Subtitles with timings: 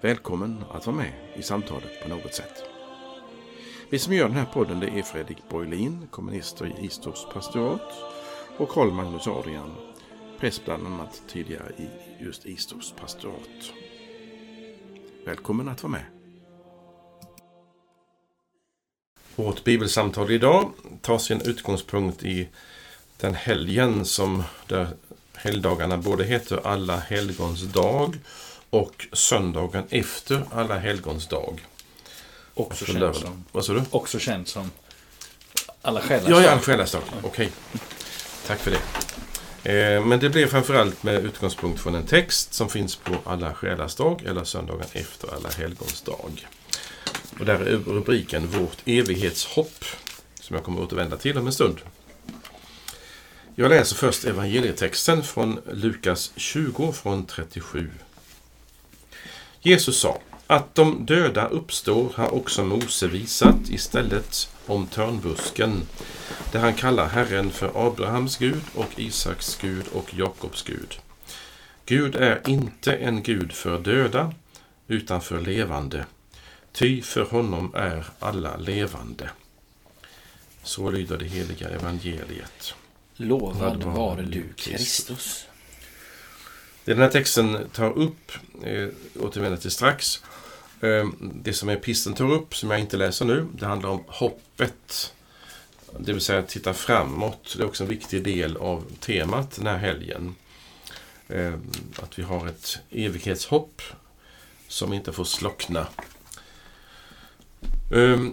[0.00, 2.64] Välkommen att vara med i samtalet på något sätt.
[3.90, 7.92] Vi som gör den här podden det är Fredrik Borglin, kommunister i Istorps pastorat
[8.58, 9.74] och Karl Magnus Adrian,
[10.40, 11.88] präst bland annat tidigare i
[12.24, 13.72] just Istorps pastorat.
[15.24, 16.04] Välkommen att vara med.
[19.36, 22.48] Vårt bibelsamtal idag tar sin utgångspunkt i
[23.16, 24.88] den helgen som där
[25.34, 28.16] helgdagarna både heter Alla helgons dag
[28.70, 31.66] och söndagen efter Alla helgons dag.
[32.54, 33.16] Också känd lördag.
[33.16, 33.82] som, Vad sa du?
[33.90, 34.70] också känd som
[35.82, 36.62] Alla själars Ja, ja, dag.
[36.62, 37.02] själasdag.
[37.22, 37.50] Okej.
[38.46, 38.80] Tack för det.
[39.72, 43.94] Eh, Men det blir framförallt med utgångspunkt från en text som finns på Alla själars
[43.94, 46.46] dag eller söndagen efter Alla helgons dag.
[47.38, 49.84] Och där är rubriken Vårt evighetshopp
[50.40, 51.78] som jag kommer att återvända till om en stund.
[53.54, 57.90] Jag läser först evangelietexten från Lukas 20 från 37.
[59.62, 65.82] Jesus sa att de döda uppstår har också Mose visat istället om törnbusken,
[66.52, 70.98] där han kallar Herren för Abrahams Gud och Isaks Gud och Jakobs Gud.
[71.86, 74.32] Gud är inte en Gud för döda,
[74.86, 76.06] utan för levande,
[76.72, 79.30] ty för honom är alla levande.
[80.62, 82.74] Så lyder det heliga evangeliet.
[83.16, 85.47] Lovad vare du Kristus.
[86.88, 88.88] Det den här texten tar upp, eh,
[89.20, 90.22] återvänder till strax,
[90.80, 95.14] eh, det som episten tar upp, som jag inte läser nu, det handlar om hoppet.
[95.98, 97.54] Det vill säga att titta framåt.
[97.56, 100.34] Det är också en viktig del av temat den här helgen.
[101.28, 101.54] Eh,
[101.96, 103.82] att vi har ett evighetshopp
[104.68, 105.86] som inte får slockna.
[107.92, 108.26] Eh,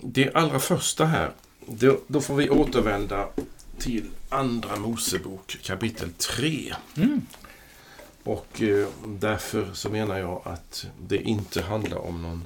[0.00, 1.32] det allra första här,
[1.66, 3.28] då, då får vi återvända
[3.78, 6.74] till Andra Mosebok kapitel 3.
[6.96, 7.26] Mm.
[8.24, 12.44] Och eh, därför så menar jag att det inte handlar om någon,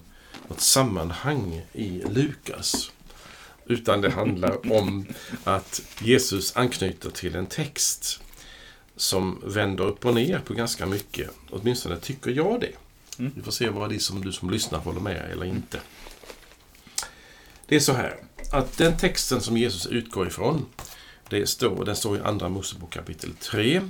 [0.48, 2.90] något sammanhang i Lukas.
[3.66, 5.06] Utan det handlar om
[5.44, 8.20] att Jesus anknyter till en text
[8.96, 11.30] som vänder upp och ner på ganska mycket.
[11.50, 12.72] Åtminstone tycker jag det.
[13.18, 13.32] Mm.
[13.36, 15.80] Vi får se vad det är som du som lyssnar håller med eller inte.
[17.66, 18.16] Det är så här,
[18.52, 20.66] att den texten som Jesus utgår ifrån,
[21.28, 23.82] det står, den står i Andra Mosebok kapitel 3.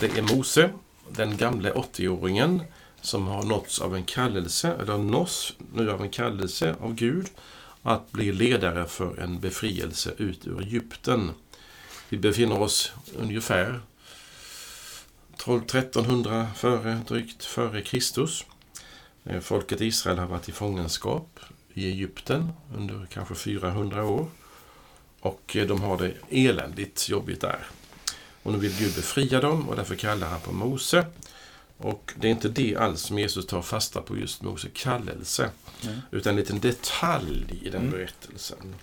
[0.00, 0.70] Det är Mose,
[1.16, 2.60] den gamle 80-åringen,
[3.00, 7.28] som har nåtts av en kallelse, eller nås nu av en kallelse av Gud,
[7.82, 11.30] att bli ledare för en befrielse ut ur Egypten.
[12.08, 13.80] Vi befinner oss ungefär
[15.36, 18.44] 1200-1300 före, drygt före Kristus.
[19.24, 21.40] Eh, folket Israel har varit i fångenskap
[21.74, 24.26] i Egypten under kanske 400 år.
[25.20, 27.66] Och eh, de har det eländigt jobbigt där.
[28.42, 31.06] Och nu vill Gud befria dem och därför kallar han på Mose.
[31.78, 35.50] Och det är inte det alls som Jesus tar fasta på just Mose kallelse.
[35.80, 35.98] Nej.
[36.10, 37.90] Utan en liten detalj i den Mm.
[37.92, 38.74] berättelsen.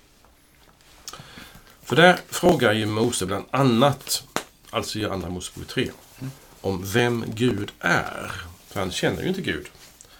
[1.83, 4.23] För där frågar ju Mose bland annat,
[4.69, 6.31] alltså i Andra Mosebok 3, Mm.
[6.61, 8.31] om vem Gud är.
[8.67, 9.67] För han känner ju inte Gud.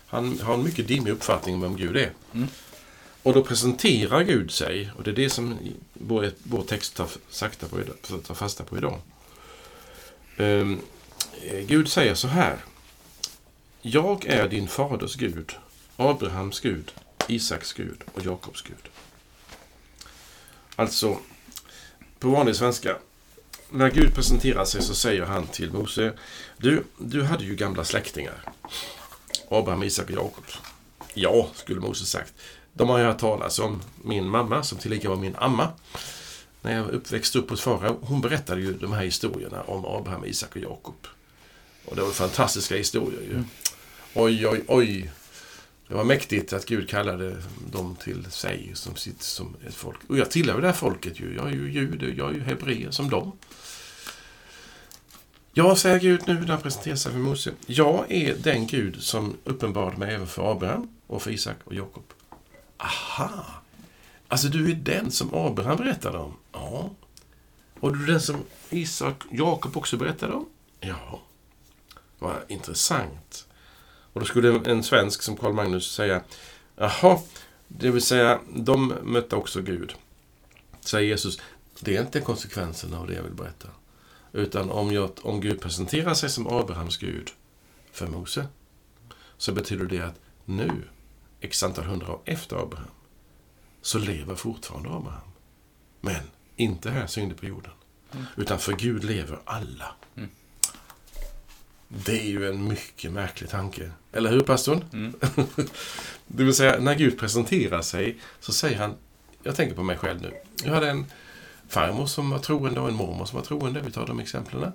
[0.07, 2.11] Han har en mycket dimmig uppfattning om vem Gud är.
[2.33, 2.47] Mm.
[3.23, 5.57] Och då presenterar Gud sig, och det är det som
[5.94, 7.77] vår, vår text tar, sakta på,
[8.27, 9.01] tar fasta på idag.
[10.39, 10.67] Eh,
[11.67, 12.57] Gud säger så här.
[13.81, 15.55] Jag är din faders Gud,
[15.95, 16.91] Abrahams Gud,
[17.27, 18.89] Isaks Gud och Jakobs Gud.
[20.75, 21.17] Alltså,
[22.19, 22.97] på vanlig svenska.
[23.69, 26.13] När Gud presenterar sig så säger han till Mose.
[26.57, 28.41] Du, du hade ju gamla släktingar.
[29.50, 30.44] Abraham, Isak och Jakob.
[31.13, 32.33] Ja, skulle Mose sagt.
[32.74, 33.81] De har jag hört talas om.
[34.03, 35.68] Min mamma, som tillika var min amma.
[36.61, 40.56] När jag uppväxt upp hos farao, hon berättade ju de här historierna om Abraham, Isak
[40.56, 41.07] och Jakob.
[41.85, 43.44] Och det var fantastiska historier ju.
[44.13, 45.11] Oj, oj, oj.
[45.88, 47.38] Det var mäktigt att Gud kallade
[47.71, 49.97] dem till sig som sitt som ett folk.
[50.07, 51.35] Och jag tillhör det här folket ju.
[51.35, 53.31] Jag är ju jude, jag är ju hebreer som dem.
[55.53, 57.51] Ja, säger Gud nu när han presenterar sig för Mose.
[57.65, 62.03] Jag är den Gud som uppenbarade mig även för Abraham och för Isak och Jakob.
[62.77, 63.58] Aha!
[64.31, 66.33] Alltså, du är den som Abraham berättade om?
[66.51, 66.89] Ja.
[67.79, 70.45] Och du är den som Isak Jakob också berättade om?
[70.79, 71.21] Ja.
[72.19, 73.47] Vad intressant.
[74.13, 76.21] Och då skulle en svensk som Karl Magnus säga
[76.75, 77.19] Jaha,
[77.67, 79.93] det vill säga, de mötte också Gud.
[80.79, 81.39] Säger Jesus,
[81.79, 83.67] det är inte konsekvensen av det jag vill berätta.
[84.31, 87.31] Utan om, jag, om Gud presenterar sig som Abrahams Gud
[87.91, 88.47] för Mose,
[89.37, 90.71] så betyder det att nu,
[91.41, 92.87] x antal hundra år efter Abraham,
[93.81, 95.31] så lever fortfarande Abraham.
[96.01, 96.21] Men
[96.55, 97.71] inte här syndeperioden.
[98.11, 98.25] Mm.
[98.37, 99.95] Utan för Gud lever alla.
[100.15, 100.29] Mm.
[101.87, 103.91] Det är ju en mycket märklig tanke.
[104.11, 104.83] Eller hur, pastorn?
[104.93, 105.13] Mm.
[106.27, 108.95] det vill säga, när Gud presenterar sig så säger han,
[109.43, 110.33] jag tänker på mig själv nu.
[110.63, 111.05] Jag hade en
[111.67, 113.81] farmor som var troende och en mormor som var troende.
[113.81, 114.71] Vi tar de exemplen.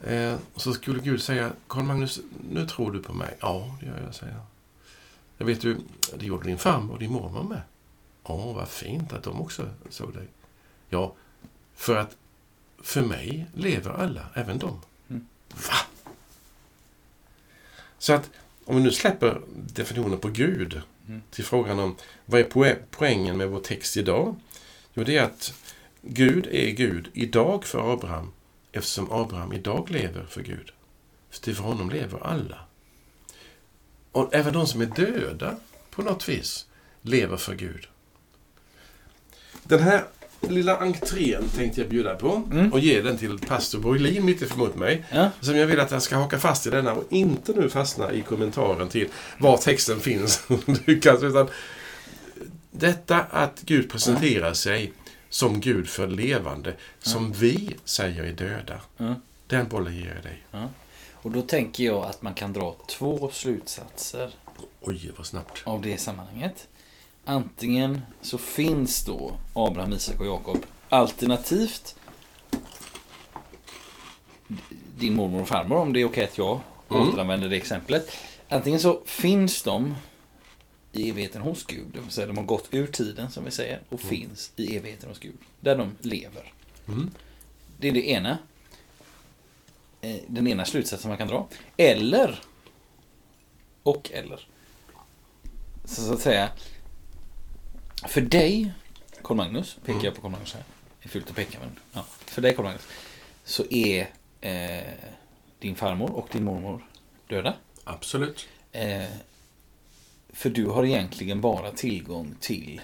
[0.00, 2.20] Eh, så skulle Gud säga, Karl Magnus,
[2.50, 3.36] nu tror du på mig?
[3.40, 4.42] Ja, det gör jag, säger jag.
[5.38, 5.76] Jag vet du,
[6.14, 7.60] det gjorde din farmor och din mormor med.
[8.28, 10.26] Ja, vad fint att de också såg dig.
[10.88, 11.14] Ja,
[11.74, 12.16] för att
[12.82, 14.80] för mig lever alla, även de.
[15.08, 15.26] Mm.
[15.48, 15.76] Va?
[17.98, 18.30] Så att
[18.64, 21.22] om vi nu släpper definitionen på Gud mm.
[21.30, 24.36] till frågan om vad är poängen med vår text idag?
[24.94, 25.54] Jo, det är att
[26.02, 28.32] Gud är Gud idag för Abraham
[28.72, 30.72] eftersom Abraham idag lever för Gud.
[31.30, 32.58] För för honom lever alla.
[34.12, 35.56] Och även de som är döda
[35.90, 36.66] på något vis
[37.02, 37.88] lever för Gud.
[39.68, 40.04] Den här
[40.40, 42.72] lilla entrén tänkte jag bjuda på mm.
[42.72, 45.04] och ge den till pastor Borglin mitt emot mig.
[45.10, 45.30] Ja.
[45.40, 48.22] Som jag vill att jag ska haka fast i denna och inte nu fastna i
[48.22, 49.08] kommentaren till
[49.38, 50.42] var texten finns.
[50.86, 51.48] utan
[52.70, 54.92] detta att Gud presenterar sig
[55.28, 58.80] som Gud för levande, som vi säger är döda.
[59.46, 60.68] Den bollen ger jag dig.
[61.12, 64.30] Och då tänker jag att man kan dra två slutsatser.
[64.80, 65.62] Oj, vad snabbt.
[65.64, 66.68] Av det sammanhanget.
[67.28, 70.66] Antingen så finns då Abraham, Isak och Jakob.
[70.88, 71.96] Alternativt
[74.98, 77.08] din mormor och farmor, om det är okej att jag mm.
[77.08, 78.16] återanvänder det exemplet.
[78.48, 79.94] Antingen så finns de
[80.92, 81.86] i evigheten hos Gud.
[81.92, 84.08] Det vill säga de har gått ur tiden som vi säger och mm.
[84.08, 85.36] finns i evigheten hos Gud.
[85.60, 86.52] Där de lever.
[86.88, 87.10] Mm.
[87.78, 88.38] Det är det ena.
[90.00, 91.48] Eh, den ena slutsatsen man kan dra.
[91.76, 92.40] Eller
[93.82, 94.48] och eller.
[95.84, 96.50] Så, så att säga
[98.04, 98.72] för dig,
[99.22, 100.62] Carl Magnus, pekar jag på Carl Magnus här.
[101.02, 102.06] Det är fult att peka men ja.
[102.24, 102.88] För dig Carl Magnus.
[103.44, 104.10] Så är
[104.40, 104.92] eh,
[105.58, 106.86] din farmor och din mormor
[107.28, 107.54] döda.
[107.84, 108.48] Absolut.
[108.72, 109.04] Eh,
[110.28, 112.80] för du har egentligen bara tillgång till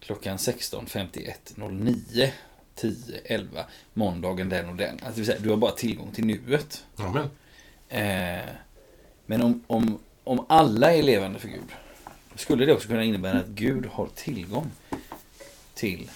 [0.00, 2.30] klockan 16.51.09
[2.74, 3.64] 10, 11,
[3.94, 4.98] måndagen den och den.
[5.06, 6.84] Alltså, du har bara tillgång till nuet.
[6.96, 7.30] Amen.
[7.88, 8.48] Eh,
[9.26, 11.72] men om, om, om alla är levande för Gud
[12.34, 14.70] skulle det också kunna innebära att Gud har tillgång
[15.74, 16.10] till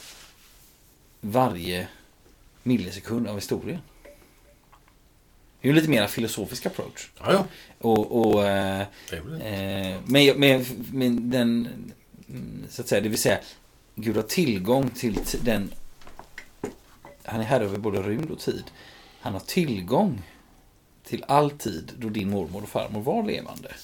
[1.21, 1.89] varje
[2.63, 3.81] millisekund av historien.
[5.61, 7.11] Det är ju lite mer filosofisk approach.
[7.19, 7.47] Ja, ja.
[7.79, 8.87] Och, och, eh,
[10.07, 11.69] med, med, med den,
[12.69, 13.39] så att säga, det vill säga,
[13.95, 15.71] Gud har tillgång till den,
[17.25, 18.65] han är här över både rymd och tid.
[19.21, 20.23] Han har tillgång
[21.05, 23.75] till all tid då din mormor och farmor var levande.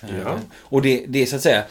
[0.00, 0.08] Ja.
[0.08, 1.64] Eh, och det, det är så att säga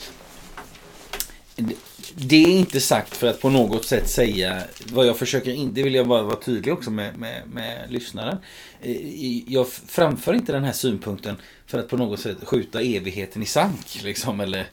[2.16, 5.84] det är inte sagt för att på något sätt säga vad jag försöker in, det
[5.84, 8.38] vill jag bara vara tydlig också med, med, med lyssnaren.
[8.82, 11.36] Eh, jag framför inte den här synpunkten
[11.66, 14.04] för att på något sätt skjuta evigheten i sank.
[14.04, 14.68] Liksom, eller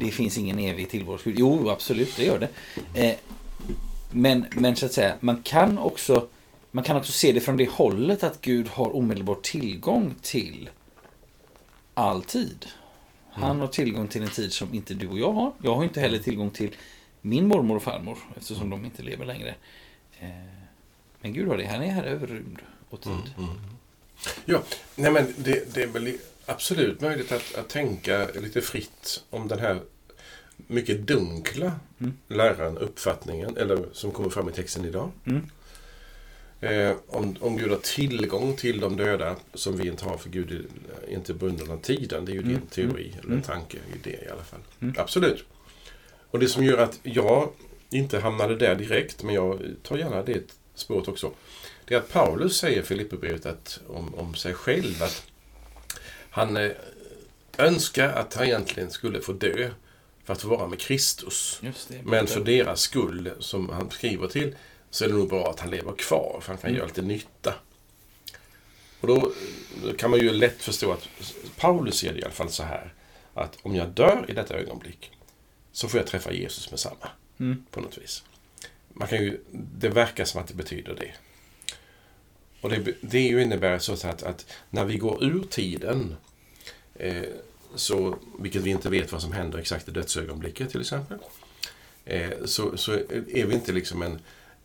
[0.00, 1.18] det finns ingen evig tillvaro.
[1.24, 2.48] Jo, absolut, det gör det.
[3.06, 3.16] Eh,
[4.10, 6.28] men, men så att säga, man kan också
[6.70, 10.70] man kan också se det från det hållet att Gud har omedelbar tillgång till
[11.94, 12.66] all tid.
[13.40, 15.52] Han har tillgång till en tid som inte du och jag har.
[15.62, 16.76] Jag har inte heller tillgång till
[17.20, 19.54] min mormor och farmor eftersom de inte lever längre.
[20.20, 20.28] Eh,
[21.20, 21.66] men Gud har det.
[21.66, 22.58] Han är här över rymd
[22.90, 23.12] och tid.
[23.12, 23.60] Mm, mm.
[24.44, 24.62] Ja,
[24.94, 29.58] nej men det, det, är väl absolut möjligt att, att tänka lite fritt om den
[29.58, 29.80] här
[30.56, 32.16] mycket dunkla mm.
[32.28, 35.10] läran, uppfattningen, eller som kommer fram i texten idag.
[35.24, 35.50] Mm.
[36.60, 40.66] Eh, om, om Gud har tillgång till de döda som vi inte har för Gud
[41.08, 42.24] är inte bunden av tiden.
[42.24, 42.52] Det är ju mm.
[42.52, 43.18] din teori, mm.
[43.18, 43.42] eller mm.
[43.42, 44.60] tanke, idé i alla fall.
[44.80, 44.94] Mm.
[44.98, 45.44] Absolut.
[46.30, 47.48] Och det som gör att jag
[47.90, 51.32] inte hamnade där direkt, men jag tar gärna det spåret också.
[51.84, 55.26] Det är att Paulus säger i Filipperbrevet om, om sig själv att
[56.30, 56.70] han eh,
[57.58, 59.70] önskar att han egentligen skulle få dö
[60.24, 61.60] för att få vara med Kristus.
[61.88, 64.54] Det, men för deras skull, som han skriver till,
[64.90, 66.78] så är det nog bra att han lever kvar, för han kan mm.
[66.78, 67.54] göra lite nytta.
[69.00, 69.32] Och då
[69.98, 71.08] kan man ju lätt förstå att
[71.56, 72.94] Paulus ser det i alla fall så här,
[73.34, 75.10] att om jag dör i detta ögonblick,
[75.72, 77.08] så får jag träffa Jesus med samma.
[77.40, 77.64] Mm.
[77.70, 78.24] På något vis.
[78.88, 81.14] Man kan ju, det verkar som att det betyder det.
[82.60, 86.16] Och det, det innebär så att, att när vi går ur tiden,
[86.94, 87.22] eh,
[87.74, 91.18] så, vilket vi inte vet vad som händer exakt i dödsögonblicket till exempel,
[92.04, 94.20] eh, så, så är vi inte liksom en,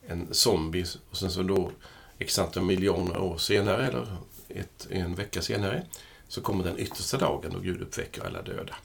[0.07, 1.71] en zombie och sen så då
[2.19, 4.07] x antal miljoner år senare eller
[4.49, 5.83] ett, en vecka senare
[6.27, 8.75] så kommer den yttersta dagen då Gud uppväcker alla döda.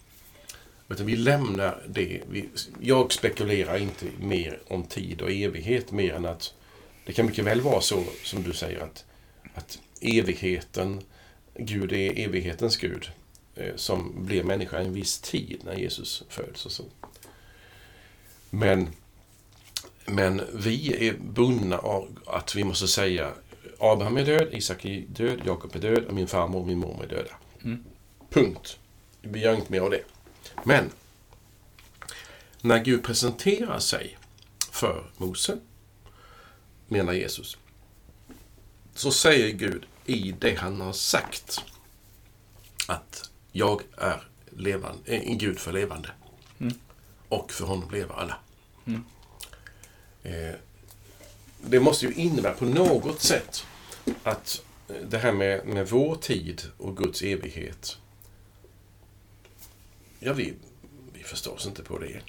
[0.88, 2.22] Utan vi lämnar det.
[2.30, 2.48] Vi,
[2.80, 6.54] jag spekulerar inte mer om tid och evighet mer än att
[7.06, 9.04] det kan mycket väl vara så som du säger att,
[9.54, 11.00] att evigheten,
[11.54, 13.10] Gud är evighetens Gud
[13.54, 16.84] eh, som blev människa en viss tid när Jesus föds och så.
[18.50, 18.88] Men,
[20.08, 23.32] men vi är bundna av att vi måste säga
[23.78, 27.04] Abraham är död, Isak är död, Jakob är död och min farmor och min mormor
[27.04, 27.30] är döda.
[27.64, 27.84] Mm.
[28.30, 28.78] Punkt.
[29.22, 30.04] Vi gör inte mer av det.
[30.64, 30.90] Men
[32.60, 34.18] när Gud presenterar sig
[34.70, 35.58] för Mose,
[36.86, 37.58] menar Jesus,
[38.94, 41.64] så säger Gud i det han har sagt
[42.86, 46.10] att jag är levande, en Gud för levande.
[46.58, 46.74] Mm.
[47.28, 48.36] Och för honom lever alla.
[48.86, 49.04] Mm.
[50.22, 50.54] Eh,
[51.60, 53.64] det måste ju innebära på något sätt
[54.22, 57.98] att eh, det här med, med vår tid och Guds evighet.
[60.18, 60.54] Ja, vi,
[61.12, 62.20] vi förstår oss inte på det.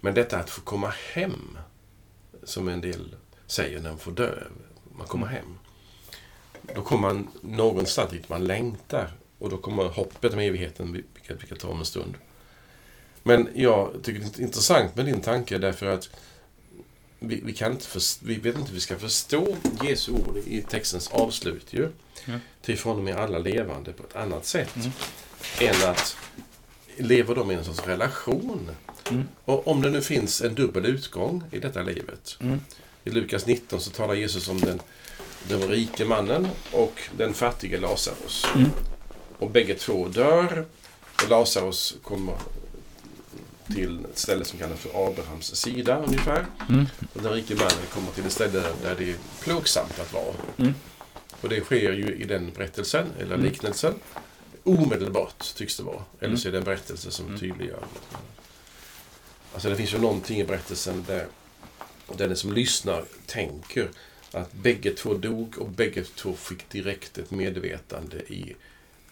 [0.00, 1.58] Men detta att få komma hem,
[2.42, 4.44] som en del säger när man får dö,
[4.96, 5.58] man kommer hem.
[6.74, 11.46] Då kommer man någonstans dit man längtar och då kommer hoppet med evigheten, vilket vi
[11.46, 12.14] kan ta om en stund.
[13.22, 16.10] Men jag tycker det är intressant med din tanke därför att
[17.22, 20.62] vi, vi, kan inte först, vi vet inte hur vi ska förstå Jesu ord i
[20.62, 21.88] textens avslut ju.
[22.24, 22.40] Mm.
[22.62, 24.76] Till från och med alla levande på ett annat sätt.
[24.76, 24.90] Mm.
[25.60, 26.16] Än att
[26.96, 28.70] lever de i en sorts relation.
[29.10, 29.28] Mm.
[29.44, 32.36] Och om det nu finns en dubbel utgång i detta livet.
[32.40, 32.60] Mm.
[33.04, 34.80] I Lukas 19 så talar Jesus om den,
[35.48, 38.46] den rike mannen och den fattige Lazarus.
[38.54, 38.70] Mm.
[39.38, 40.64] Och bägge två dör.
[41.22, 42.34] Och Lazarus kommer
[43.74, 46.46] till ett ställe som kallas för Abrahams sida ungefär.
[46.68, 46.86] Mm.
[47.14, 50.34] Och den rike mannen kommer till ett ställe där det är plågsamt att vara.
[50.56, 50.74] Mm.
[51.40, 53.46] Och det sker ju i den berättelsen, eller Mm.
[53.46, 53.94] liknelsen,
[54.64, 56.02] omedelbart tycks det vara.
[56.18, 56.38] Eller Mm.
[56.38, 57.38] så är det en berättelse som Mm.
[57.40, 57.84] tydliggör.
[59.54, 61.26] Alltså det finns ju någonting i berättelsen där
[62.16, 63.88] den som lyssnar tänker
[64.32, 68.56] att bägge två dog och bägge två fick direkt ett medvetande i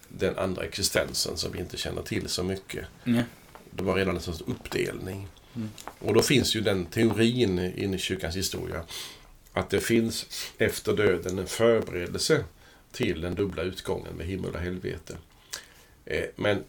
[0.07, 2.85] den andra existensen som vi inte känner till så mycket.
[3.05, 3.23] Mm.
[3.71, 5.27] Det var redan en sorts uppdelning.
[5.55, 5.69] Mm.
[5.99, 8.83] Och då finns ju den teorin in i kyrkans historia
[9.53, 10.25] att det finns
[10.57, 12.43] efter döden en förberedelse
[12.91, 15.17] till den dubbla utgången med himmel och helvete.
[16.05, 16.63] Eh, men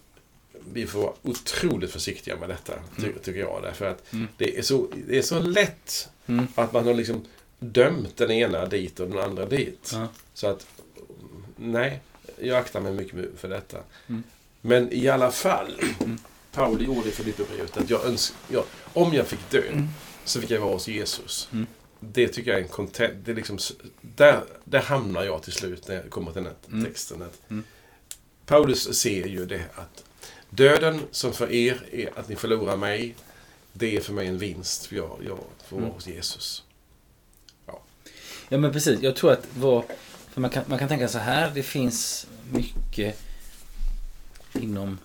[0.73, 3.19] vi får vara otroligt försiktiga med detta, ty Mm.
[3.23, 3.63] tycker jag.
[3.63, 4.29] Därför att Mm.
[4.37, 6.47] det är, så, det är så lätt Mm.
[6.55, 7.25] att man har liksom
[7.59, 9.95] dömt den ena dit och den andra dit.
[10.35, 10.67] Så att,
[11.57, 12.01] nej,
[12.41, 13.79] jag aktar mig mycket för detta.
[14.09, 14.23] Mm.
[14.61, 16.19] Men i alla fall, Mm.
[16.53, 19.89] Pauli gjorde Filipperbrevet att jag önsk, ja, om jag fick dö Mm.
[20.25, 21.49] så fick jag vara hos Jesus.
[21.53, 21.67] Mm.
[22.01, 23.59] Det tycker jag är en content, det är liksom,
[24.01, 26.85] där, där hamnar jag till slut när jag kommer till den här Mm.
[26.85, 27.23] texten.
[27.23, 27.65] Att Mm.
[28.47, 30.05] Paulus ser ju det att
[30.51, 33.15] döden som för er är att ni förlorar mig,
[33.73, 35.95] det är för mig en vinst, för jag, jag får vara Mm.
[35.95, 36.63] hos Jesus.
[38.49, 39.85] Ja men precis, jag tror att vad,
[40.33, 43.19] för man, kan, man kan tänka så här, det finns mycket
[44.53, 44.99] inom,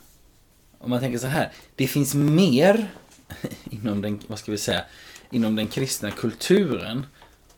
[0.80, 2.92] om man tänker så här, det finns mer
[3.70, 4.84] inom den, vad ska vi säga,
[5.32, 7.06] inom den kristna kulturen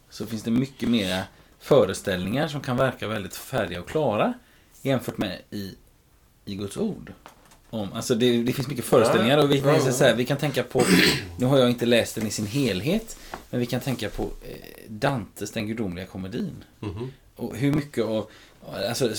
[0.10, 1.24] så finns det mycket mer
[1.60, 4.34] föreställningar som kan verka väldigt färdiga och klara
[4.82, 5.76] jämfört med i,
[6.46, 7.14] i Guds ord.
[7.70, 10.38] Om, alltså det, det finns mycket föreställningar och vi kan, Ja, så här, vi kan
[10.38, 10.84] tänka på,
[11.38, 13.18] nu har jag inte läst den i sin helhet,
[13.50, 14.56] men vi kan tänka på eh,
[14.88, 16.64] Dantes Den gudomliga komedin.
[16.80, 17.12] Mhm.
[17.36, 18.30] Och hur mycket av,
[18.90, 19.10] alltså,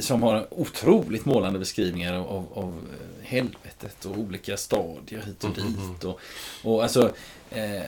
[0.00, 5.58] som har otroligt målande beskrivningar av, av, av eh, helvetet och olika stadier hit och
[5.58, 5.66] Mhm.
[5.92, 6.04] dit.
[6.04, 6.20] Och,
[6.62, 7.12] och alltså,
[7.50, 7.82] eh,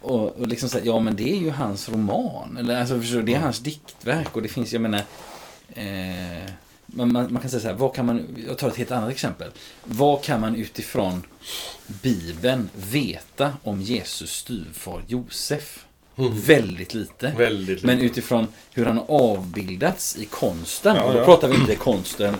[0.00, 2.56] och, och liksom så här, ja men det är ju hans roman.
[2.60, 5.02] Eller alltså, förstår det är hans diktverk och det finns, jag menar,
[5.68, 6.50] eh,
[6.86, 9.10] man, man, man kan säga så här, vad kan man, jag tar ett helt annat
[9.10, 9.50] exempel.
[9.84, 11.22] Vad kan man utifrån
[11.86, 15.85] Bibeln veta om Jesus styvfar Josef?
[16.18, 16.40] Mm.
[16.40, 17.32] Väldigt lite.
[17.36, 17.86] Väldigt lite.
[17.86, 20.96] Men utifrån hur han har avbildats i konsten.
[20.96, 21.24] Ja, och då ja.
[21.24, 22.34] pratar vi inte konsten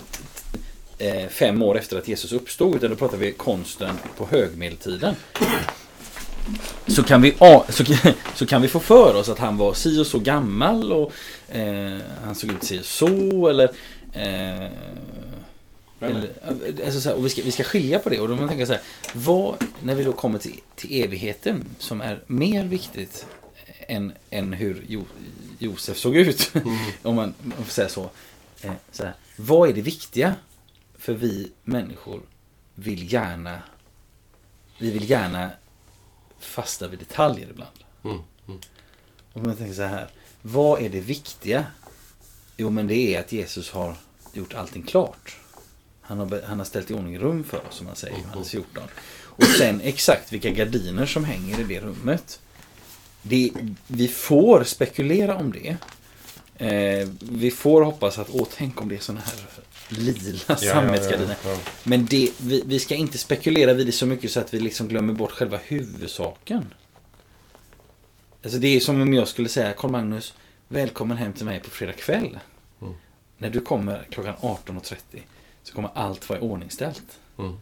[0.99, 2.75] eh, fem år efter att Jesus uppstod.
[2.75, 5.15] Utan då pratar vi konsten på högmedeltiden.
[6.87, 7.35] Så kan, vi,
[7.69, 7.85] så,
[8.35, 10.93] så kan vi få för oss att han var si och så gammal.
[10.93, 11.13] Och
[11.49, 13.49] eh, han såg ut si och så.
[13.49, 13.71] Eller,
[14.13, 14.67] eh,
[16.01, 16.31] eller,
[16.85, 18.21] alltså här, och vi, ska, vi ska skilja på det.
[18.21, 18.83] Och då man tänka så här.
[19.13, 21.65] Vad, när vi då kommer till, till evigheten.
[21.79, 23.27] Som är mer viktigt
[23.87, 25.05] än, än hur jo,
[25.59, 26.53] Josef såg ut.
[27.03, 28.11] om, man, om man får säga så.
[28.61, 30.35] Eh, så här, vad är det viktiga?
[30.99, 32.21] För vi människor
[32.75, 33.63] vill gärna
[34.79, 35.51] vi vill gärna
[36.39, 37.79] fasta vid detaljer ibland.
[38.05, 38.19] Mm.
[38.49, 38.61] Mm.
[39.33, 40.09] Och man tänker så här.
[40.43, 41.67] Vad är det viktiga?
[42.57, 43.97] Jo, men det är att Jesus har
[44.33, 45.37] gjort allting klart.
[46.01, 48.51] Han har, han har ställt i ordning rum för oss, som han säger i Johannes
[48.51, 48.83] 14.
[49.25, 52.41] Och sen exakt vilka gardiner som hänger i det rummet.
[53.29, 53.53] Det,
[53.87, 55.77] vi får spekulera om det.
[56.59, 59.35] Eh, vi får hoppas att, åh, tänk om det är sådana här
[59.89, 61.37] lila sammetsgardiner.
[61.45, 61.59] ja, ja.
[61.85, 64.89] Men det, vi, vi ska inte spekulera vid det så mycket så att vi liksom
[64.89, 66.75] glömmer bort själva huvudsaken.
[68.43, 70.35] Alltså det är som om jag skulle säga, Karl Magnus,
[70.69, 72.39] välkommen hem till mig på fredag kväll.
[72.83, 72.95] Mm.
[73.39, 74.95] När du kommer klockan 18.30
[75.63, 77.19] så kommer allt vara iordningställt.
[77.39, 77.57] Mm.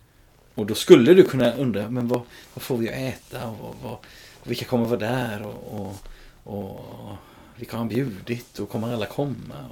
[0.55, 2.21] Och då skulle du kunna undra, men vad,
[2.55, 3.49] vad får vi att äta?
[3.49, 3.99] Och, vad, vad,
[4.45, 5.43] vilka kommer vara där?
[5.43, 5.97] Och, och,
[6.45, 7.17] och
[7.57, 8.59] vilka har han bjudit?
[8.59, 9.69] Och kommer alla komma?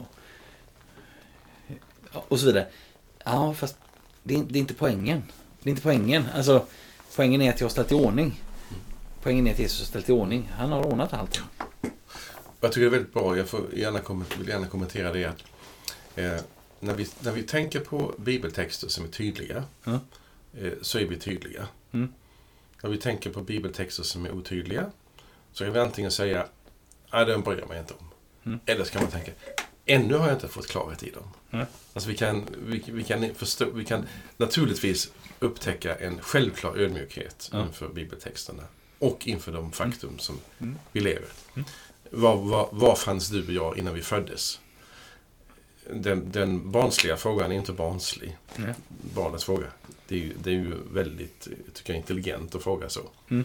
[2.13, 2.67] Och, och så vidare.
[3.25, 3.77] Ja, fast
[4.23, 5.23] det är, det är inte poängen.
[5.63, 6.25] Det är inte poängen.
[6.35, 6.67] Alltså,
[7.17, 8.43] poängen är att jag har ställt i ordning.
[9.23, 10.51] Poängen är att Jesus har ställt i ordning.
[10.57, 11.43] Han har ordnat allt.
[12.61, 14.01] Jag tycker det är väldigt bra, jag får gärna,
[14.39, 15.43] vill gärna kommentera det att
[16.17, 16.41] eh,
[16.81, 19.99] när, vi, när vi tänker på bibeltexter som är tydliga Ja.
[20.59, 21.69] eh, så är vi tydliga.
[21.93, 22.13] Mm.
[22.83, 24.91] När vi tänker på bibeltexter som är otydliga
[25.53, 26.47] så kan vi antingen säga
[27.13, 28.09] nej, den bryr jag mig inte om.
[28.45, 28.61] Mm.
[28.67, 29.33] Eller så kan man tänka
[29.87, 31.25] ännu har jag inte fått klarhet i dem.
[31.51, 31.67] Nej.
[31.95, 37.63] Alltså vi kan, vi, vi, kan förstå, vi kan naturligtvis upptäcka en självklar ödmjukhet Ja.
[37.63, 38.63] inför bibeltexterna
[38.99, 40.79] och inför de faktum som Mm.
[40.93, 41.29] vi lever.
[41.55, 41.69] Mm.
[42.11, 44.61] Var, var, var fanns du och jag innan vi föddes?
[45.93, 48.37] Den, den barnsliga frågan är inte barnslig.
[49.15, 49.67] Barnets fråga.
[50.13, 53.01] Det är ju, det är ju väldigt tycker jag, intelligent att fråga så.
[53.31, 53.45] Mm.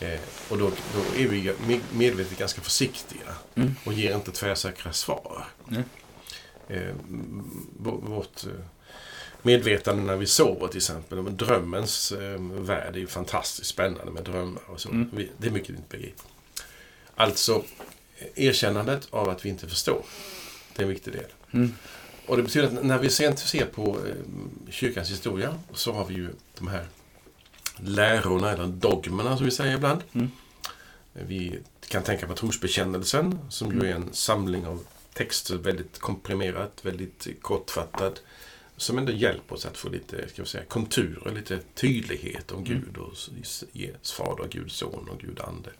[0.00, 3.74] Eh, och då, då är vi med- medvetet ganska försiktiga Mm.
[3.84, 5.44] och ger inte tvärsäkra svar.
[5.68, 5.82] Nej.
[6.68, 6.94] Eh,
[7.82, 8.50] vårt eh,
[9.42, 11.22] medvetande när vi sover till exempel.
[11.22, 14.88] Men drömmens eh, värld är ju fantastiskt spännande med drömmar och så.
[14.90, 15.10] Mm.
[15.38, 16.24] Det är mycket vi inte begriper.
[17.14, 17.64] Alltså,
[18.34, 20.02] erkännandet av att vi inte förstår.
[20.76, 21.26] Det är en viktig del.
[21.52, 21.74] Mm.
[22.26, 26.14] Och det betyder att när vi sen ser på eh, kyrkans historia så har vi
[26.14, 26.86] ju de här
[27.76, 30.02] lärorna eller dogmerna som vi säger ibland.
[30.12, 30.30] Mm.
[31.12, 31.58] Vi
[31.88, 33.86] kan tänka på trosbekännelsen som ju Mm.
[33.86, 38.20] är en samling av texter, väldigt komprimerat, väldigt kortfattad.
[38.76, 42.68] Som ändå hjälper oss att få lite ska vi säga, konturer, lite tydlighet om Mm.
[42.84, 43.14] Gud och
[43.72, 45.70] Jes Fader, Gud Son och Gud Ande.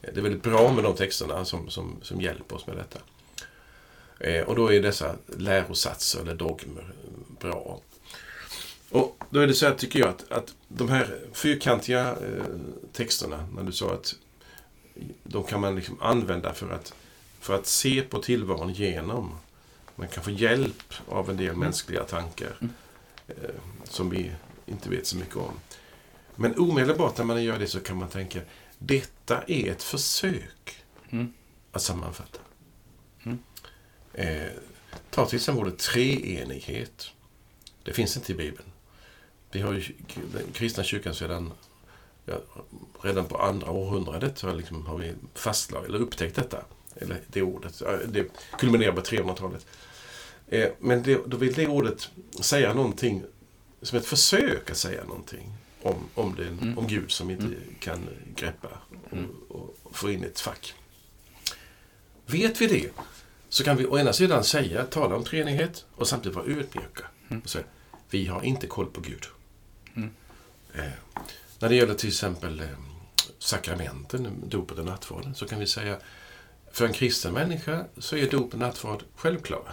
[0.00, 2.98] Det är väldigt bra med de texterna som, som, som hjälper oss med detta.
[4.20, 7.80] Eh, och då är dessa lärosatser eller dogmer eh, bra.
[8.90, 12.44] Och då är det så här, tycker jag, att, att de här fyrkantiga eh,
[12.92, 14.14] texterna, när du sa att
[15.22, 16.94] de kan man liksom använda för att,
[17.40, 19.38] för att se på tillvaron genom.
[19.96, 22.72] Man kan få hjälp av en del mänskliga tankar Mm.
[23.28, 23.34] eh,
[23.84, 24.32] som vi
[24.66, 25.52] inte vet så mycket om.
[26.34, 28.40] Men omedelbart när man gör det så kan man tänka,
[28.78, 31.32] detta är ett försök Mm.
[31.72, 32.38] att sammanfatta.
[34.18, 34.50] Eh,
[35.10, 37.10] ta till exempel ordet treenighet.
[37.82, 38.68] Det finns inte i Bibeln.
[39.50, 39.82] Vi har ju
[40.32, 41.52] den kristna kyrkan sedan
[42.24, 42.34] ja,
[43.02, 46.64] redan på andra århundradet så liksom har vi fastlagt eller upptäckt detta.
[46.96, 47.82] Eller det ordet.
[48.08, 48.26] Det
[48.58, 49.66] kulminerar på 300-talet.
[50.48, 53.22] Eh, men det, då vill det ordet säga någonting
[53.82, 55.52] som ett försök att säga någonting
[55.82, 56.78] om, om, det, Mm.
[56.78, 57.58] om Gud som inte Mm.
[57.80, 58.68] kan greppa
[59.06, 59.30] och, Mm.
[59.48, 60.74] och, och få in i ett fack.
[62.26, 62.88] Vet vi det
[63.48, 67.04] så kan vi å ena sidan säga, tala om treenighet och samtidigt vara ödmjuka.
[67.28, 67.42] Mm.
[67.42, 67.64] Och säga,
[68.10, 69.24] vi har inte koll på Gud.
[69.94, 70.10] Mm.
[70.74, 70.90] Eh,
[71.58, 72.66] när det gäller till exempel eh,
[73.38, 75.98] sakramenten, dopet och nattvarden, så kan vi säga
[76.72, 79.72] för en kristen människa så är dop och nattvard självklara.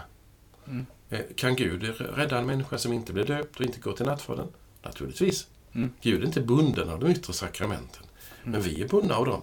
[0.67, 0.85] Mm.
[1.09, 4.47] Eh, kan Gud rädda en människa som inte blir döpt och inte går till nattvarden?
[4.81, 5.47] Naturligtvis.
[5.73, 5.93] Mm.
[6.01, 8.03] Gud är inte bunden av de yttre sakramenten.
[8.03, 8.51] Mm.
[8.51, 9.41] Men vi är bundna av dem.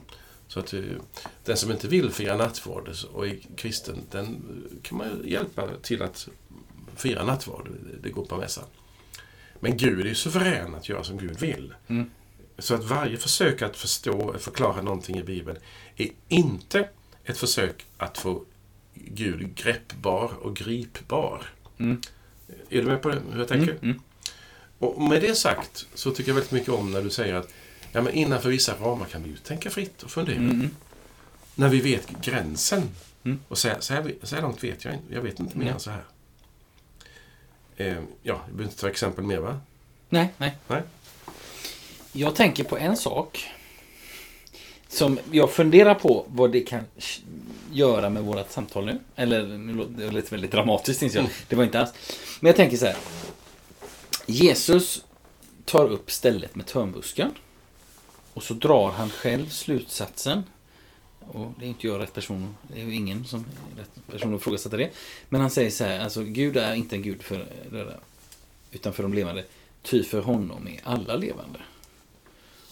[0.53, 0.81] Så att eh,
[1.45, 4.45] den som inte vill fira nattvard och är kristen, den
[4.83, 6.29] kan man hjälpa till att
[6.97, 7.69] fira nattvard.
[8.03, 8.65] Det går på mässan.
[9.61, 11.75] Men Gud är ju suverän att göra som Gud vill.
[11.87, 12.11] Mm.
[12.59, 15.59] Så att varje försök att förstå, förklara någonting i Bibeln
[15.97, 16.89] är inte
[17.25, 18.45] ett försök att få
[18.95, 21.47] Gud greppbar och gripbar.
[21.79, 22.01] Mm.
[22.69, 23.73] Är du med på det, hur jag tänker?
[23.73, 23.83] Mm.
[23.83, 24.01] Mm.
[24.79, 27.53] Och med det sagt så tycker jag väldigt mycket om när du säger att
[27.93, 30.37] ja, men innanför vissa ramar kan vi ju tänka fritt och fundera.
[30.37, 30.71] Mm.
[31.55, 32.83] När vi vet gränsen.
[33.25, 33.41] Mm.
[33.49, 35.15] Och så här, så, här, så här långt vet jag inte.
[35.15, 36.05] Jag vet inte mer än så här.
[37.77, 39.61] Eh, ja, jag behöver inte ta exempel mer va?
[40.09, 40.57] Nej, nej.
[40.69, 40.83] Nej.
[42.13, 43.51] Jag tänker på en sak.
[44.89, 46.81] Som jag funderar på vad det kan
[47.73, 48.99] göra med vårt samtal nu.
[49.17, 49.43] Eller
[49.89, 51.25] det lite väldigt dramatiskt inser jag.
[51.25, 51.37] Mm.
[51.49, 51.93] Det var inte alls.
[52.41, 52.97] Men jag tänker så här.
[54.27, 55.05] Jesus
[55.65, 57.31] tar upp stället med törnbusken.
[58.35, 60.43] Och så drar han själv slutsatsen.
[61.21, 63.41] Och det är inte jag rätt person, det är ju ingen som
[63.75, 64.91] är rätt person att ifrågasätta det.
[65.29, 67.95] Men han säger så här, alltså Gud är inte en Gud för döda,
[68.71, 69.45] utan för de levande.
[69.83, 71.59] Ty för honom är alla levande.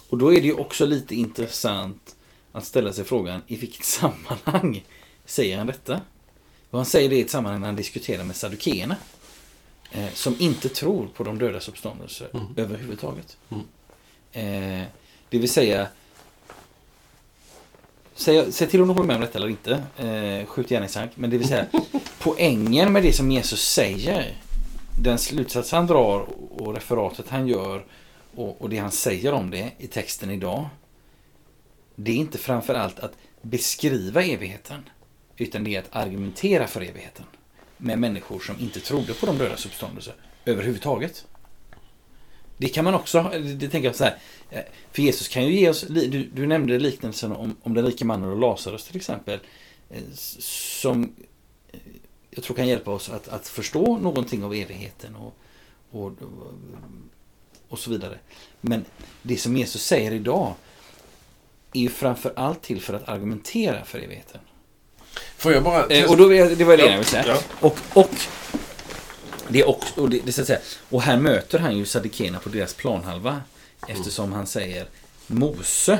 [0.08, 2.16] Och då är det ju också lite intressant
[2.52, 4.84] att ställa sig frågan, i vilket sammanhang
[5.24, 6.00] säger han detta?
[6.70, 8.96] Och han säger det i ett sammanhang när han diskuterar med saddukeerna.
[9.92, 12.46] Eh, som inte tror på de dödas uppståndelse Mm.
[12.56, 13.36] överhuvudtaget.
[13.48, 13.64] Mm.
[14.32, 14.86] Eh,
[15.30, 15.88] det vill säga,
[18.14, 19.82] säg, säg till om du håller med om detta eller inte.
[19.96, 21.10] Eh, skjut sank.
[21.14, 21.66] Men det vill säga,
[22.18, 24.36] poängen med det som Jesus säger,
[24.98, 27.84] den slutsats han drar och referatet han gör
[28.34, 30.68] och, och det han säger om det i texten idag.
[31.94, 33.12] Det är inte framför allt att
[33.42, 34.84] beskriva evigheten.
[35.36, 37.24] Utan det är att argumentera för evigheten.
[37.76, 40.12] Med människor som inte trodde på de dödas uppståndelse
[40.44, 41.26] överhuvudtaget.
[42.60, 43.22] Det kan man också,
[43.58, 44.18] det tänker jag så här.
[44.50, 44.60] eh,
[44.92, 48.30] För Jesus kan ju ge oss, du, du nämnde liknelsen om, om den rike mannen
[48.30, 49.38] och Lazarus till exempel.
[49.90, 50.02] eh,
[50.40, 51.02] Som
[51.72, 51.78] eh,
[52.30, 55.34] jag tror kan hjälpa oss att, att förstå någonting av evigheten och,
[55.90, 56.12] och,
[57.68, 58.18] och så vidare.
[58.60, 58.84] Men
[59.22, 60.54] det som Jesus säger idag
[61.72, 64.40] är ju framför allt till för att argumentera för evigheten.
[65.36, 65.82] Får jag bara...
[65.84, 67.24] Och då, det var det Ja, jag ville säga.
[67.26, 67.38] ja.
[67.60, 68.10] Och, och,
[69.50, 72.38] det är också, och, det, det, så att säga, och här möter han ju Sadikena
[72.38, 73.42] på deras planhalva.
[73.88, 74.86] Eftersom han säger
[75.26, 75.98] Mose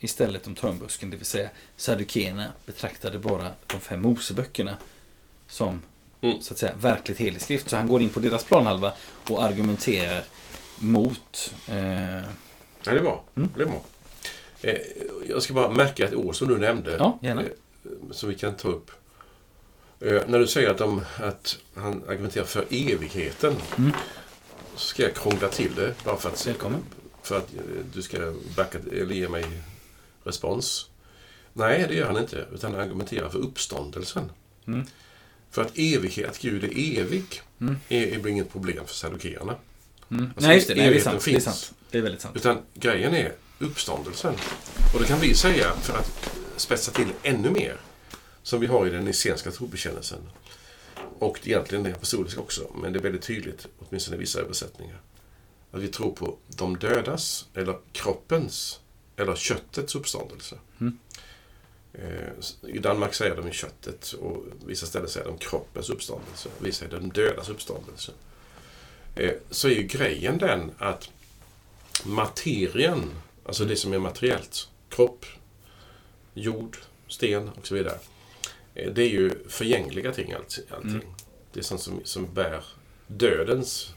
[0.00, 1.10] istället om törnbusken.
[1.10, 4.76] Det vill säga Sadukena betraktade bara de fem Moseböckerna
[5.48, 5.82] som
[6.20, 6.40] Mm.
[6.42, 7.70] så att säga verkligt helig skrift.
[7.70, 8.92] Så han går in på deras planhalva
[9.28, 10.24] och argumenterar
[10.78, 11.76] mot eh,
[12.16, 12.22] Ja,
[12.82, 13.24] det är bra.
[13.34, 13.48] Mm.
[13.56, 13.82] Det är bra.
[14.62, 14.76] Eh,
[15.28, 16.96] jag ska bara märka ett ord som du nämnde.
[16.98, 17.42] Ja, gärna.
[17.42, 17.48] Eh,
[18.10, 18.90] som vi kan ta upp.
[20.00, 23.54] Eh, när du säger att, de, att han argumenterar för evigheten.
[23.78, 23.92] Mm.
[24.76, 25.94] Så ska jag krångla till det.
[26.04, 26.80] Bara för att, Välkommen.
[27.22, 27.60] för att eh,
[27.94, 29.44] du ska backa, eller ge mig
[30.24, 30.86] respons.
[31.52, 32.46] Nej, det gör han inte.
[32.54, 34.30] Utan han argumenterar för uppståndelsen.
[34.66, 34.86] Mm.
[35.50, 37.76] För att evighet, att Gud är evig, Mm.
[37.88, 39.54] är, är inget problem för saddukeerna.
[40.10, 40.24] Mm.
[40.26, 40.74] Alltså, Nej, just det.
[40.74, 41.24] Nej, det är sant.
[41.24, 41.44] Det är finns.
[41.44, 41.74] sant.
[41.90, 42.36] Det är väldigt sant.
[42.36, 44.34] Utan grejen är uppståndelsen.
[44.94, 47.76] Och det kan vi säga, för att spetsa till ännu mer,
[48.46, 50.18] som vi har i den nicenska trobekännelsen.
[51.18, 55.00] Och egentligen den apostoliska också, men det är väldigt tydligt, åtminstone i vissa översättningar.
[55.70, 58.80] Att vi tror på de dödas, eller kroppens,
[59.16, 60.58] eller köttets uppståndelse.
[60.80, 60.98] Mm.
[61.92, 66.48] Eh, I Danmark säger de köttet och vissa ställen säger de kroppens uppståndelse.
[66.58, 68.12] Vi säger de dödas uppståndelse.
[69.14, 71.10] Eh, Så är ju grejen den att
[72.04, 73.10] materien,
[73.44, 75.26] alltså det som är materiellt, kropp,
[76.34, 76.76] jord,
[77.08, 77.98] sten och så vidare.
[78.76, 80.90] Eh, Det är ju förgängliga ting allt, allting.
[80.90, 81.06] Mm.
[81.52, 82.64] Det är sånt som, som bär
[83.06, 83.94] dödens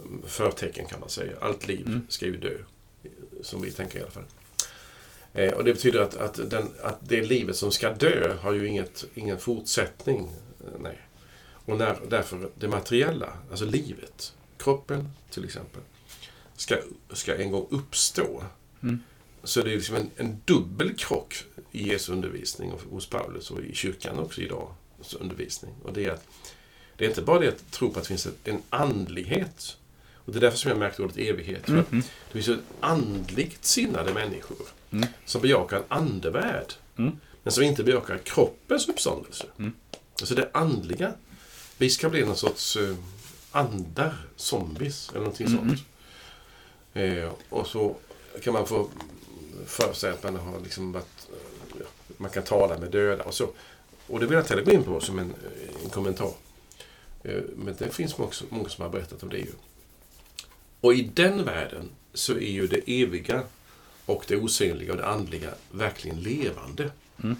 [0.00, 1.32] mm, förtecken kan man säga.
[1.40, 2.06] Allt liv Mm.
[2.08, 2.56] ska ju dö.
[3.42, 4.24] Som vi tänker i alla fall.
[5.32, 8.66] Eh, och det betyder att, att, den, att det livet som ska dö har ju
[8.68, 10.30] inget, ingen fortsättning.
[10.60, 10.98] Eh, Nej.
[11.66, 15.80] Och när, därför det materiella, alltså livet, kroppen till exempel,
[16.56, 16.76] ska,
[17.12, 18.44] ska en gång uppstå.
[18.82, 19.00] Mm.
[19.44, 23.60] Så det är liksom en, en dubbel krock i Jesu undervisning och hos Paulus och
[23.60, 24.74] i kyrkan också idag.
[25.20, 25.74] Undervisning.
[25.82, 26.26] Och det är att
[26.96, 29.76] det är inte bara det att tro på att det finns en andlighet.
[30.14, 31.68] Och det är därför som jag märkt ordet evighet.
[31.68, 31.84] Mm.
[31.90, 34.56] det finns ju andligt sinnade människor
[34.90, 35.08] Mm.
[35.24, 36.72] som bejakar en andevärld.
[36.96, 37.18] Mm.
[37.42, 39.46] Men som inte bejakar kroppens uppståndelse.
[39.58, 39.72] Mm.
[40.20, 41.12] Alltså det andliga.
[41.78, 42.94] Vi ska bli någon sorts eh,
[43.50, 45.58] andar, zombies eller någonting Mm.
[45.58, 45.80] sånt.
[46.94, 47.96] Eh, och så
[48.42, 48.88] kan man få
[49.66, 51.86] för sig att man har liksom varit, eh, ja,
[52.16, 53.48] man kan tala med döda och så.
[54.06, 55.34] Och det vill jag inte heller gå in på som en,
[55.84, 56.32] en kommentar.
[57.22, 59.52] Eh, men det finns också många som har berättat om det ju.
[60.80, 63.42] Och i den världen så är ju det eviga
[64.06, 66.90] och det osynliga och det andliga verkligen levande.
[67.22, 67.36] Mm.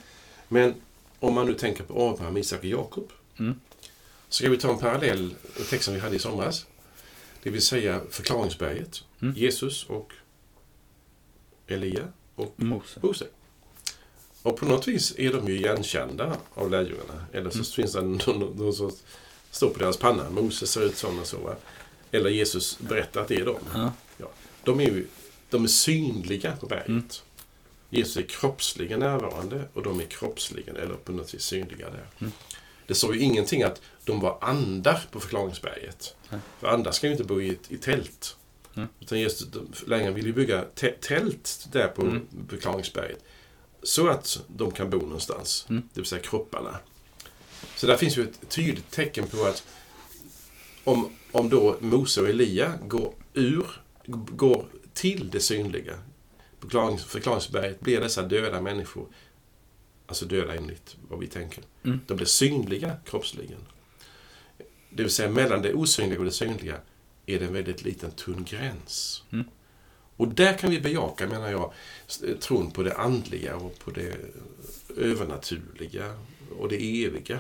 [0.48, 0.74] Men
[1.20, 3.12] om man nu tänker på Abraham, Isak och Jakob.
[3.38, 3.60] Mm.
[4.28, 5.34] Så ska vi ta en parallell
[5.70, 6.66] text som vi hade i somras.
[7.42, 9.04] Det vill säga förklaringsberget.
[9.22, 9.34] Mm.
[9.34, 10.12] Jesus och
[11.66, 13.00] Elia och Mose.
[13.02, 13.26] Mose.
[14.42, 17.26] Och på något vis är de ju igenkända av lärjungarna.
[17.32, 17.64] Eller så Mm.
[17.64, 18.92] finns det någon, någon som
[19.50, 20.30] står på deras panna.
[20.30, 21.36] Moses ser ut sån och så.
[21.38, 21.54] Va?
[22.10, 23.92] Eller Jesus berättar att det är dem.
[24.18, 24.28] Ja.
[24.64, 25.06] De är ju
[25.50, 26.88] de är synliga på berget.
[26.88, 27.04] Mm.
[27.90, 32.06] Jesus är kroppsligen närvarande och de är kroppsligen eller på något vis synliga där.
[32.18, 32.32] Mm.
[32.86, 36.16] Det står ju ingenting att de var andar på förklaringsberget.
[36.30, 36.40] Nej.
[36.60, 38.36] För andar ska ju inte bo i, i tält.
[38.76, 38.88] Mm.
[39.00, 39.42] Utan just,
[39.86, 42.26] lärjungarna vill ju bygga tä- tält där på Mm.
[42.48, 43.24] förklaringsberget.
[43.82, 45.66] Så att de kan bo någonstans.
[45.68, 45.82] Mm.
[45.94, 46.78] Det vill säga kropparna.
[47.76, 49.64] Så där finns ju ett tydligt tecken på att
[50.84, 53.66] om, om då Mose och Elia går ur,
[54.36, 55.98] går till det synliga,
[56.60, 59.06] förklarings, förklaringsberget, blir dessa döda människor,
[60.06, 62.00] alltså döda enligt vad vi tänker, Mm.
[62.06, 63.60] de blir synliga kroppsligen.
[64.90, 66.76] Det vill säga mellan det osynliga och det synliga
[67.26, 69.22] är det en väldigt liten tunn gräns.
[69.32, 69.44] Mm.
[70.16, 71.72] Och där kan vi bejaka, menar jag,
[72.08, 74.16] s- tron på det andliga och på det
[74.96, 76.18] övernaturliga
[76.58, 77.38] och det eviga.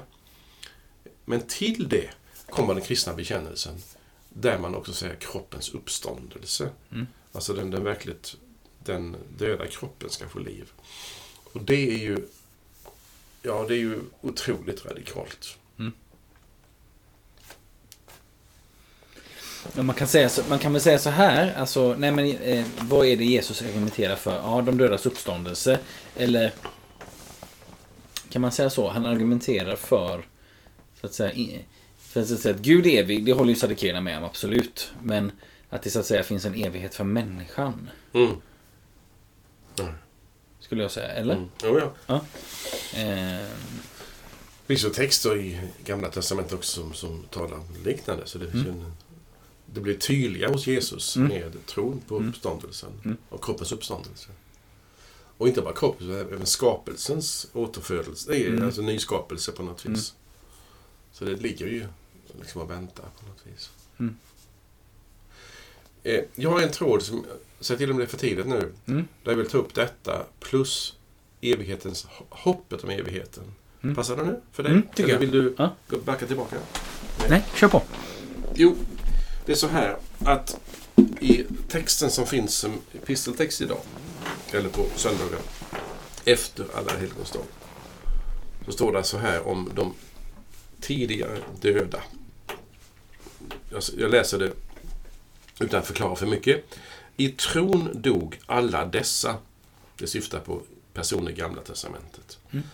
[1.24, 2.10] Men till det
[2.50, 3.74] kommer den kristna bekännelsen
[4.28, 6.70] där man också säger kroppens uppståndelse.
[6.92, 7.06] Mm.
[7.32, 8.36] Alltså den, den verkligt
[8.84, 10.72] den döda kroppen ska få liv.
[11.52, 12.26] Och det är ju
[13.42, 15.58] ja, det är ju otroligt radikalt.
[15.76, 15.90] Ja,
[19.72, 23.06] man, kan säga så, man kan väl säga så här, alltså, nej men, eh, vad
[23.06, 24.34] är det Jesus argumenterar för?
[24.36, 25.78] Ja, de dödas uppståndelse.
[26.16, 26.52] Eller
[28.28, 28.88] kan man säga så?
[28.88, 30.26] Han argumenterar för,
[31.00, 31.58] så att säga,
[31.98, 34.92] för att säga att Gud är evig, det håller ju Saddukeerna med om, absolut.
[35.02, 35.32] Men
[35.70, 38.30] att det så att säga finns en evighet för människan, Mm.
[40.60, 41.08] skulle jag säga.
[41.08, 41.34] Eller?
[41.34, 41.48] Mm.
[41.62, 42.14] Jo, ja.
[42.94, 43.48] Eh,
[44.66, 48.26] Det finns ju texter i Gamla Testamentet också som, som talar liknande.
[48.26, 48.92] Så det, finns ju en,
[49.74, 51.28] det blir tydliga hos Jesus Mm.
[51.28, 52.28] med tron på Mm.
[52.28, 53.16] uppståndelsen Mm.
[53.28, 54.28] och kroppens uppståndelse.
[55.38, 58.30] Och inte bara kroppens, även skapelsens återfödelse.
[58.30, 58.64] Det är Mm.
[58.64, 59.94] alltså nyskapelse på något Mm.
[59.94, 60.14] vis.
[61.12, 61.86] Så det ligger ju
[62.40, 63.70] liksom och väntar på något vis.
[63.98, 64.16] Mm.
[66.02, 67.24] Eh, Jag har en tråd som,
[67.60, 70.26] säg till om det är för tidigt nu, mm, där jag vill ta upp detta
[70.40, 70.96] plus
[71.40, 73.44] evighetens, hoppet om evigheten.
[73.82, 73.94] Mm.
[73.96, 74.72] Passar det nu för dig?
[74.72, 75.74] Mm, tycker Eller vill du Ja.
[75.88, 76.56] gå- backa tillbaka?
[77.28, 77.82] nej, kör på.
[78.54, 78.76] Jo,
[79.46, 80.58] det är så här att
[81.20, 83.80] i texten som finns som episteltext idag,
[84.52, 85.40] eller på söndagar,
[86.24, 87.44] efter alla helgons dag,
[88.66, 89.94] så står det så här om de
[90.80, 92.02] tidigare döda.
[93.70, 94.52] Jag, jag läser det
[95.60, 96.64] utan att förklara för mycket.
[97.16, 99.36] I tron dog alla dessa,
[99.98, 102.66] det syftar på personer i Gamla Testamentet, Mm.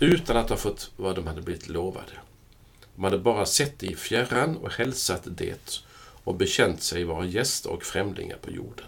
[0.00, 2.12] utan att ha fått vad de hade blivit lovade.
[2.94, 5.78] De hade bara sett det i fjärran och hälsat det
[6.28, 8.86] och bekänt sig vara gäster och främlingar på jorden.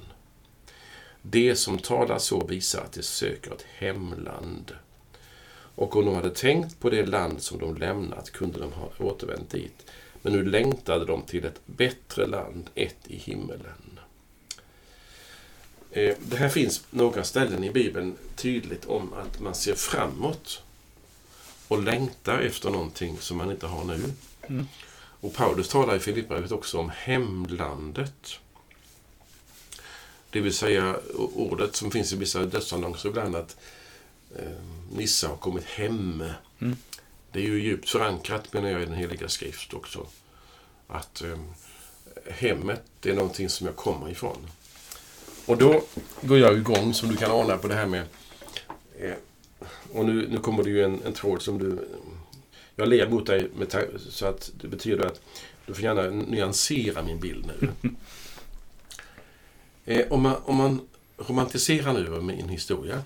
[1.22, 4.72] Det som talar så visar att de söker ett hemland.
[5.74, 9.50] Och om de hade tänkt på det land som de lämnat kunde de ha återvänt
[9.50, 9.90] dit.
[10.22, 14.00] Men nu längtade de till ett bättre land, ett i himmelen.
[15.90, 20.62] Eh, det här finns några ställen i Bibeln tydligt om att man ser framåt
[21.68, 24.12] och längtar efter någonting som man inte har nu.
[24.48, 24.66] Mm.
[25.20, 28.38] Och Paulus talar i Filipperbrevet också om hemlandet.
[30.30, 30.96] Det vill säga
[31.34, 33.56] ordet som finns i vissa dödsannonser ibland att
[34.36, 34.52] eh,
[34.92, 36.24] Nissa har kommit hem.
[36.58, 36.76] Mm.
[37.32, 40.06] Det är ju djupt förankrat menar jag i den heliga skrift också.
[40.88, 41.38] Att eh,
[42.30, 44.46] hemmet det är någonting som jag kommer ifrån.
[45.46, 45.82] Och då
[46.20, 48.04] går jag igång som du kan ana på det här med
[48.98, 49.14] eh,
[49.92, 51.88] och nu, nu kommer det ju en, en tråd som du...
[52.80, 53.50] Jag ler mot dig
[53.98, 55.20] så att det betyder att
[55.66, 57.68] du får gärna nyansera min bild nu.
[59.84, 63.02] Eh, om, man, om man romantiserar nu över min historia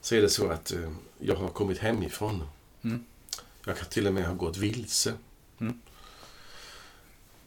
[0.00, 2.48] så är det så att eh, jag har kommit hemifrån.
[2.82, 3.04] Mm.
[3.66, 5.12] Jag kan till och med ha gått vilse.
[5.58, 5.80] Mm.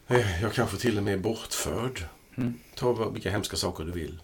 [0.07, 2.05] Eh, jag kanske till och med är bortförd.
[2.35, 2.59] Mm.
[2.75, 4.19] Ta vilka hemska saker du vill.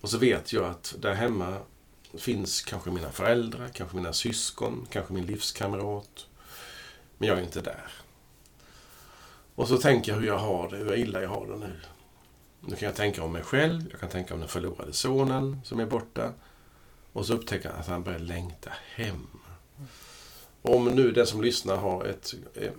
[0.00, 1.58] Och så vet jag att där hemma
[2.18, 6.26] finns kanske mina föräldrar, kanske mina syskon, kanske min livskamrat.
[7.18, 7.92] Men jag är inte där.
[9.54, 11.72] Och så tänker jag hur jag har det, hur illa jag har det nu.
[12.60, 15.80] Nu kan jag tänka om mig själv, jag kan tänka om den förlorade sonen som
[15.80, 16.32] är borta.
[17.12, 19.26] Och så upptäcker jag att han börjar längta hem.
[20.62, 22.34] Om nu den som lyssnar har ett,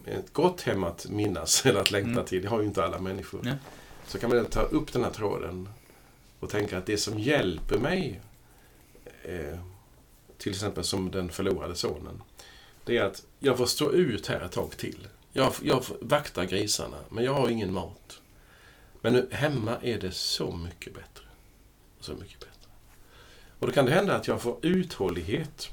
[0.05, 2.25] ett gott hem att minnas eller att längta Mm.
[2.25, 3.39] till, det har ju inte alla människor.
[3.43, 3.55] Nej.
[4.07, 5.69] Så kan man ta upp den här tråden
[6.39, 8.21] och tänka att det som hjälper mig,
[9.27, 9.59] eh,
[10.37, 12.21] till exempel som den förlorade sonen,
[12.85, 15.07] det är att jag får stå ut här ett tag till.
[15.33, 18.21] Jag, jag vaktar grisarna, men jag har ingen mat.
[19.01, 21.23] Men nu, hemma är det så mycket bättre.
[21.99, 22.71] Så mycket bättre.
[23.59, 25.69] Och då kan det hända att jag får uthållighet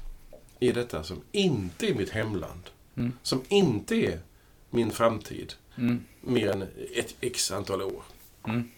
[0.59, 2.69] i detta som inte är mitt hemland.
[2.95, 3.13] Mm.
[3.23, 4.19] Som inte är
[4.69, 6.05] min framtid Mm.
[6.21, 6.61] mer än
[6.95, 8.03] ett x antal år.
[8.47, 8.71] Mm.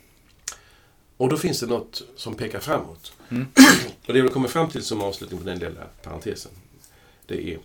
[1.17, 3.13] Och då finns det något som pekar framåt.
[3.29, 3.47] Mm.
[4.07, 6.51] Och det jag kommer fram till som avslutning på den lilla parentesen.
[7.25, 7.59] Det är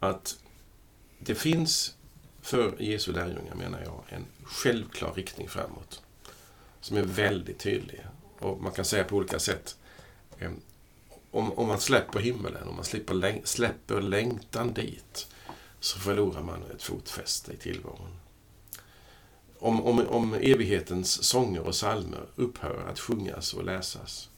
[0.00, 0.36] att
[1.18, 1.94] det finns
[2.42, 6.02] för Jesu lärjungar, menar jag, en självklar riktning framåt.
[6.80, 8.00] Som är väldigt tydlig.
[8.38, 9.76] Och man kan säga på olika sätt.
[11.30, 15.26] Om, om man släpper himmelen, om man slipper läng- släpper längtan dit,
[15.80, 18.16] så förlorar man ett fotfäste i tillvaron.
[19.62, 24.28] Om, om, om evighetens sånger och salmer upphör att sjungas och läsas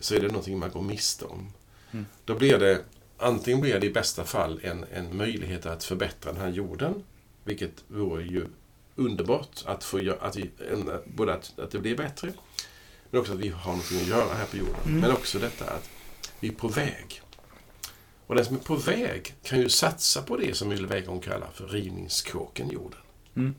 [0.00, 1.52] så är det någonting man går miste om.
[1.90, 2.06] Mm.
[2.24, 2.84] Då blir det,
[3.18, 7.04] antingen blir det i bästa fall en, en möjlighet att förbättra den här jorden,
[7.44, 8.46] vilket vore ju
[8.96, 10.50] underbart att få att vi,
[11.04, 12.32] både att, att det blir bättre,
[13.10, 14.80] men också att vi har någonting att göra här på jorden.
[14.84, 15.00] Mm.
[15.00, 15.90] Men också detta att
[16.40, 17.22] vi är på väg.
[18.26, 21.50] Och den som är på väg kan ju satsa på det som Yle Weigård kallar
[21.54, 23.00] för rivningskåken jorden.
[23.36, 23.54] Mm.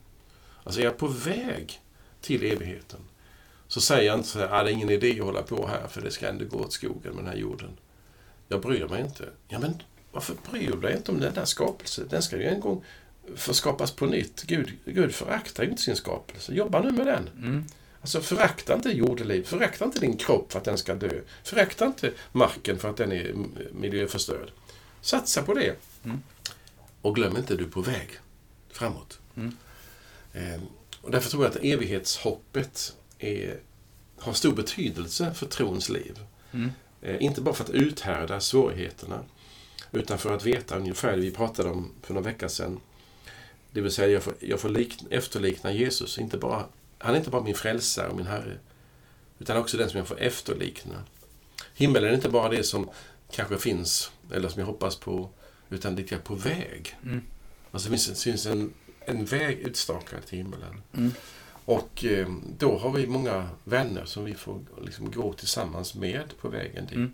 [0.69, 1.81] Alltså är jag på väg
[2.21, 2.99] till evigheten
[3.67, 5.87] så säger jag inte så här, ah, det är ingen idé att hålla på här
[5.87, 7.69] för det ska ändå gå åt skogen med den här jorden.
[8.47, 9.29] Jag bryr mig inte.
[9.47, 12.07] Ja, men varför bryr du dig inte om den där skapelsen?
[12.09, 12.83] Den ska ju en gång
[13.35, 14.43] få skapas på nytt.
[14.43, 16.53] Gud, Gud föraktar ju inte sin skapelse.
[16.53, 17.27] Jobba nu med den.
[17.27, 17.65] Mm.
[18.01, 19.43] Alltså förakta inte jordeliv.
[19.43, 21.21] Förakta inte din kropp för att den ska dö.
[21.43, 23.35] Förakta inte marken för att den är
[23.71, 24.51] miljöförstörd.
[25.01, 25.75] Satsa på det.
[26.03, 26.21] Mm.
[27.01, 28.09] Och glöm inte, du är på väg
[28.71, 29.19] framåt.
[29.37, 29.55] Mm.
[30.33, 30.61] Eh,
[31.01, 33.59] och därför tror jag att evighetshoppet är,
[34.17, 36.19] har stor betydelse för trons liv.
[36.51, 36.71] Mm.
[37.01, 39.23] Eh, inte bara för att uthärda svårigheterna,
[39.91, 42.79] utan för att veta ungefär det vi pratade om för några veckor sedan.
[43.71, 46.17] Det vill säga, jag får, jag får lik, efterlikna Jesus.
[46.17, 46.65] Inte bara,
[46.97, 48.57] han är inte bara min frälsare och min Herre,
[49.39, 51.03] utan också den som jag får efterlikna.
[51.73, 52.89] Himmelen är inte bara det som
[53.31, 55.29] kanske finns, eller som jag hoppas på,
[55.69, 56.97] utan dit jag är på väg.
[57.03, 57.21] Mm.
[57.71, 58.73] Alltså det finns, finns en,
[59.09, 60.81] en väg utstakad till himmelen.
[60.93, 61.11] Mm.
[61.65, 66.49] Och eh, då har vi många vänner som vi får liksom gå tillsammans med på
[66.49, 66.95] vägen dit.
[66.95, 67.11] Mm.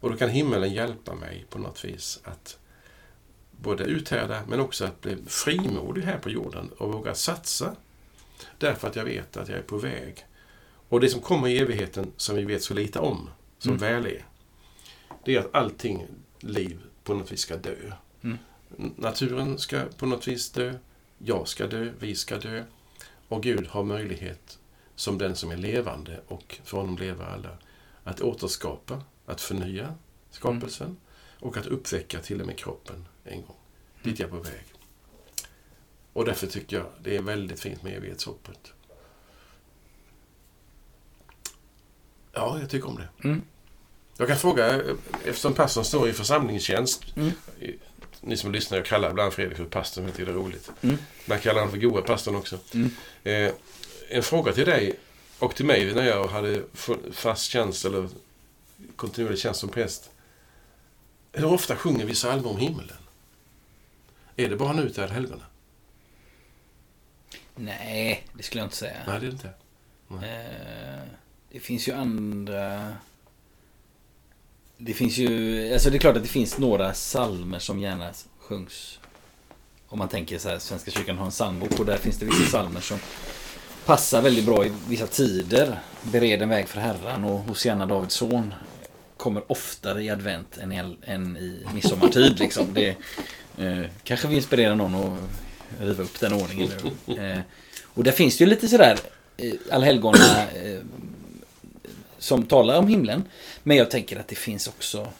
[0.00, 2.58] Och då kan himmelen hjälpa mig på något vis att
[3.50, 7.76] både uthärda men också att bli frimodig här på jorden och våga satsa.
[8.58, 10.26] Därför att jag vet att jag är på väg.
[10.88, 13.80] Och det som kommer i evigheten som vi vet så lite om, som Mm.
[13.80, 14.24] väl är,
[15.24, 16.06] det är att allting
[16.40, 17.92] liv på något vis ska dö.
[18.22, 18.38] Mm.
[18.96, 20.74] Naturen ska på något vis dö,
[21.24, 22.64] jag ska dö, vi ska dö.
[23.28, 24.58] Och Gud har möjlighet,
[24.94, 27.58] som den som är levande och för honom lever alla,
[28.04, 29.94] att återskapa, att förnya
[30.30, 30.96] skapelsen
[31.40, 33.56] och att uppväcka till och med kroppen en gång.
[34.02, 34.64] Dit är jag på väg.
[36.12, 38.72] Och därför tycker jag det är väldigt fint med evighetshoppet.
[42.32, 43.28] Ja, jag tycker om det.
[43.28, 43.42] Mm.
[44.16, 44.82] Jag kan fråga,
[45.24, 47.16] eftersom pastorn står i församlingstjänst.
[47.16, 47.32] Mm.
[48.20, 50.70] Ni som lyssnar, jag kallar ibland Fredrik för pastorn, jag tycker det är roligt.
[50.82, 50.98] Mm.
[51.26, 52.58] Man kallar honom för goa pastorn också.
[52.74, 52.90] Mm.
[53.24, 53.52] Eh,
[54.08, 54.98] en fråga till dig
[55.38, 56.62] och till mig när jag hade
[57.12, 58.08] fast tjänst eller
[58.96, 60.10] kontinuerlig tjänst som präst.
[61.32, 62.96] Hur ofta sjunger vi psalmer om himlen?
[64.36, 65.44] Är det bara nu till helgerna?
[67.54, 68.96] Nej, det skulle jag inte säga.
[69.06, 69.48] Nej, det är inte.
[70.10, 71.04] Eh,
[71.50, 72.92] det finns ju andra...
[74.82, 75.72] Det finns ju...
[75.72, 78.98] Alltså det är klart att det finns några salmer som gärna sjungs.
[79.88, 82.50] Om man tänker så här, Svenska kyrkan har en psalmbok och där finns det vissa
[82.50, 82.98] salmer som
[83.86, 85.78] passar väldigt bra i vissa tider.
[86.02, 88.54] Bered en väg för Herren och Hosianna Davids son
[89.16, 92.38] kommer oftare i advent än i, än i midsommartid.
[92.38, 92.74] Liksom.
[92.74, 92.88] Det
[93.58, 95.18] eh, kanske vi inspirerar någon att
[95.80, 96.70] riva upp den ordningen.
[97.06, 97.16] nu.
[97.30, 97.40] Eh,
[97.84, 98.98] och där finns det ju lite sådär
[99.36, 100.78] eh, allhelgona eh,
[102.20, 103.24] som talar om himlen.
[103.62, 105.12] Men jag tänker att det finns också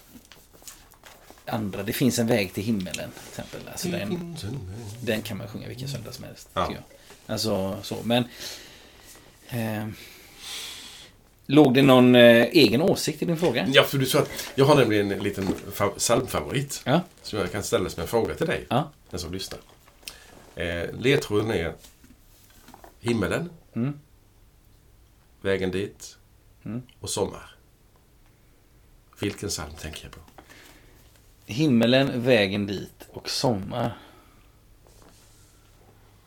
[1.47, 1.83] andra.
[1.83, 3.11] Det finns en väg till himmelen.
[3.11, 3.61] Till exempel.
[3.73, 4.37] Alltså den,
[5.03, 6.49] den kan man sjunga vilken söndag som helst.
[6.55, 6.73] Ja.
[7.27, 7.97] Alltså så.
[8.05, 8.25] Men
[9.49, 9.89] eh,
[11.47, 13.67] Låg det någon eh, egen åsikt i din fråga?
[13.73, 17.01] Ja, för du sa att jag har nämligen en liten fa- psalmfavorit Ja.
[17.23, 18.91] som jag kan ställa som en fråga till dig, Ja.
[19.11, 19.61] den som lyssnar.
[20.57, 21.75] Eh, ledtråden är
[23.01, 24.01] himmelen, Mm.
[25.41, 26.17] vägen dit
[26.65, 26.83] Mm.
[27.01, 27.55] och sommar.
[29.21, 30.21] Vilken psalm tänker jag på?
[31.47, 33.99] Himmelen, vägen dit och sommar.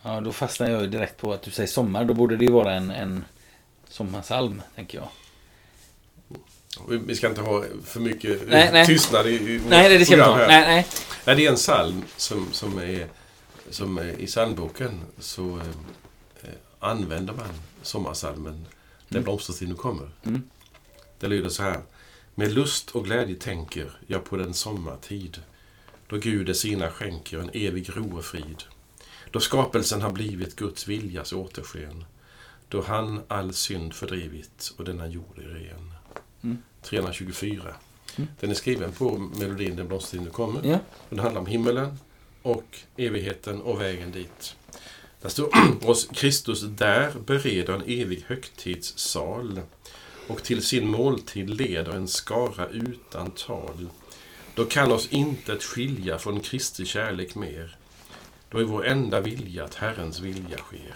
[0.01, 2.05] Ja, då fastnar jag ju direkt på att du säger sommar.
[2.05, 3.25] Då borde det ju vara en, en
[3.87, 5.07] sommarsalm, tänker jag.
[6.89, 8.85] Vi- ska inte ha för mycket Nej, nej.
[8.85, 10.37] tystnad i, i Nej, det ska vi inte ha.
[10.37, 10.87] Nej, nej.
[11.25, 13.07] Nej, det är en psalm som, som är
[13.69, 15.67] som är, i psalmboken så eh,
[16.43, 16.49] eh,
[16.79, 17.49] använder man
[17.81, 18.65] sommarsalmen
[19.13, 19.23] När Mm.
[19.23, 20.09] blomstertiden kommer.
[20.23, 20.43] Mm.
[21.19, 21.81] Det lyder så här.
[22.35, 25.41] Med lust och glädje tänker jag på den sommartid
[26.07, 28.63] då Gud är sina skänker en evig ro och frid.
[29.31, 32.05] Då skapelsen har blivit Guds viljas återsken.
[32.69, 35.93] Då han all synd fördrivit och denna jord är ren.
[36.41, 36.57] Mm.
[36.81, 37.75] 324.
[38.17, 38.29] Mm.
[38.39, 40.61] Den är skriven på melodin Den blomstertid nu kommer.
[40.67, 40.79] Ja.
[41.09, 41.99] Den handlar om himmelen
[42.41, 44.55] och evigheten och vägen dit.
[45.23, 45.49] Där står
[45.89, 49.61] oss Kristus där bereder en evig högtidssal
[50.27, 53.89] och till sin måltid leder en skara utan tal.
[54.55, 57.77] Då kan oss inte ett skilja från Kristi kärlek mer.
[58.49, 60.95] Då är vår enda vilja att Herrens vilja sker.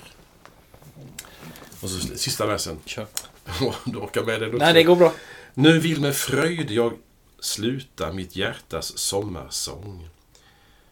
[1.82, 2.80] Och så sista versen.
[2.86, 3.08] Kör.
[3.86, 4.58] du orkar med den också.
[4.58, 5.14] Nej, det går bra.
[5.54, 6.94] Nu vill med fröjd jag
[7.40, 10.10] sluta mitt hjärtas sommarsång.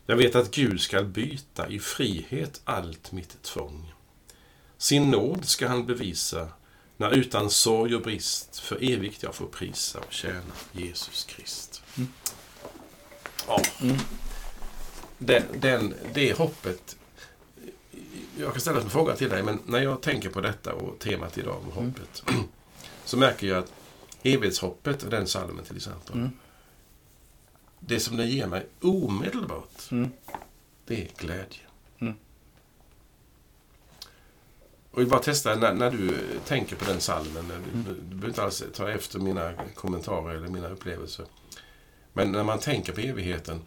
[0.06, 3.94] Jag vet att Gud skall byta i frihet allt mitt tvång.
[4.78, 6.48] Sin nåd ska han bevisa
[6.98, 11.84] när utan sorg och brist för evigt jag får prisa och tjäna Jesus Krist.
[11.98, 12.10] Mm.
[13.48, 13.62] Ja.
[13.82, 13.98] Mm.
[15.18, 16.98] Den, den, det hoppet.
[18.40, 21.38] Jag kan ställa en fråga till dig, men när jag tänker på detta och temat
[21.38, 21.94] idag om Mm.
[21.94, 22.24] hoppet.
[23.06, 23.72] Så märker jag att
[24.24, 26.30] evighetshoppet, den salmen till exempel.
[27.88, 30.10] Det som den ger mig omedelbart, Mm.
[30.86, 31.60] det är glädje.
[32.00, 32.14] Mm.
[34.92, 37.48] Och vi bara testa när, när du tänker på den salmen.
[37.48, 37.84] Du, Mm.
[37.86, 41.26] du behöver inte alls ta efter mina kommentarer eller mina upplevelser.
[42.14, 43.62] Men när man tänker på evigheten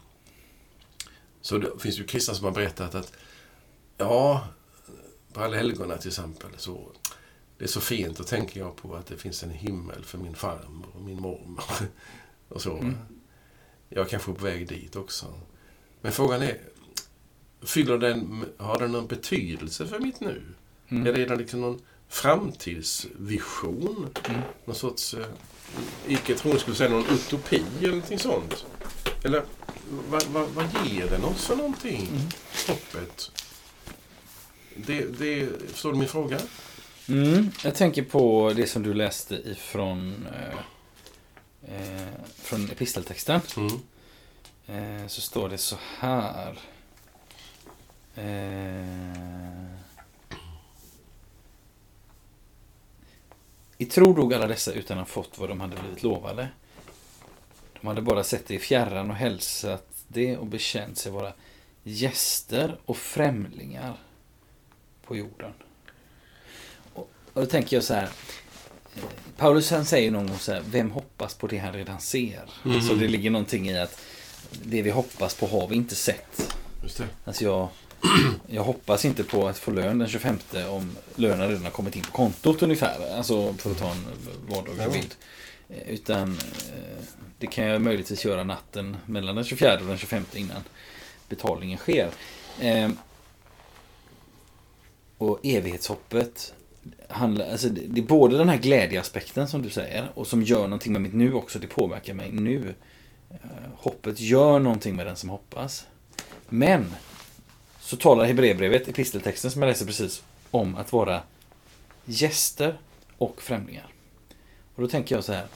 [1.40, 3.12] så det finns ju kristna som har berättat att
[3.96, 4.44] ja,
[5.32, 6.92] på allhelgona till exempel så
[7.58, 8.18] det är så fint.
[8.18, 11.64] Då tänker jag på att det finns en himmel för min farmor och min mormor.
[12.48, 12.76] och så.
[12.78, 12.96] Mm.
[13.88, 15.26] Jag är kanske på väg dit också.
[16.00, 16.58] Men frågan är,
[17.62, 20.42] fyller den, har den någon betydelse för mitt nu?
[20.88, 21.06] Mm.
[21.06, 24.14] Eller är det liksom någon framtidsvision?
[24.28, 24.40] Mm.
[24.64, 25.26] Någon sorts, eh,
[26.06, 28.66] icke troende skulle säga någon utopi eller någonting sånt?
[29.24, 29.42] Eller
[30.08, 32.08] vad, vad, vad ger den oss för någonting?
[32.08, 32.20] Mm.
[32.68, 33.30] Hoppet.
[34.76, 36.38] Det, det, förstår du min fråga?
[37.08, 40.58] Mm, jag tänker på det som du läste ifrån eh,
[41.66, 43.40] eh, från episteltexten.
[43.56, 43.80] Mm.
[44.66, 46.58] Eh, så står det så här.
[48.14, 49.78] Eh,
[53.80, 56.48] I tro dog alla dessa utan att ha fått vad de hade blivit lovade.
[57.80, 61.32] De hade bara sett det i fjärran och hälsat det och bekänt sig vara
[61.82, 63.96] gäster och främlingar
[65.06, 65.52] på jorden.
[66.94, 68.08] Och, och då tänker jag så här.
[69.36, 72.42] Paulus han säger någon gång så här, vem hoppas på det han redan ser?
[72.64, 72.76] Mm.
[72.76, 74.00] Alltså det ligger någonting i att
[74.62, 76.54] det vi hoppas på har vi inte sett.
[76.82, 77.06] Just det.
[77.24, 77.68] Alltså jag,
[78.46, 80.38] jag hoppas inte på att få lön den 25
[80.68, 83.16] om lönen redan har kommit in på kontot ungefär.
[83.16, 84.04] Alltså för att ta en
[84.48, 85.14] vardaglig bild.
[85.68, 87.04] Eh, Utan eh,
[87.38, 90.62] det kan jag möjligtvis göra natten mellan den 24 och den 25 innan
[91.28, 92.10] betalningen sker.
[92.60, 92.90] Eh,
[95.18, 96.52] Och evighetshoppet
[97.08, 100.62] handlar, alltså det det är både den här glädjeaspekten som du säger och som gör
[100.62, 101.58] någonting med mitt nu också.
[101.58, 102.74] Det påverkar mig nu.
[103.30, 103.38] Eh,
[103.76, 105.86] hoppet gör någonting med den som hoppas.
[106.48, 106.94] Men
[107.80, 111.22] så talar Hebreerbrevet, episteltexten som jag läser precis, om att vara
[112.04, 112.78] gäster
[113.18, 113.86] och främlingar.
[114.74, 115.46] Och då tänker jag så här.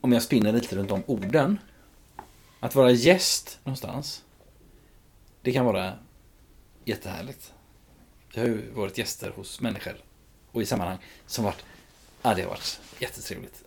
[0.00, 1.58] Om jag spinner lite runt om orden.
[2.60, 4.24] Att vara gäst någonstans.
[5.42, 5.92] Det kan vara
[6.84, 7.52] jättehärligt.
[8.32, 9.94] Jag har ju varit gäster hos människor
[10.52, 11.64] och i sammanhang som varit,
[12.22, 13.64] ja det har varit jättetrevligt.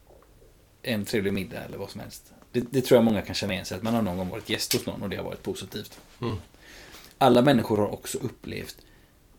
[0.82, 2.34] En trevlig middag eller vad som helst.
[2.52, 4.50] Det, det tror jag många kan känna igen sig att man har någon gång varit
[4.50, 6.00] gäst hos någon och det har varit positivt.
[6.22, 6.36] Mm.
[7.18, 8.78] Alla människor har också upplevt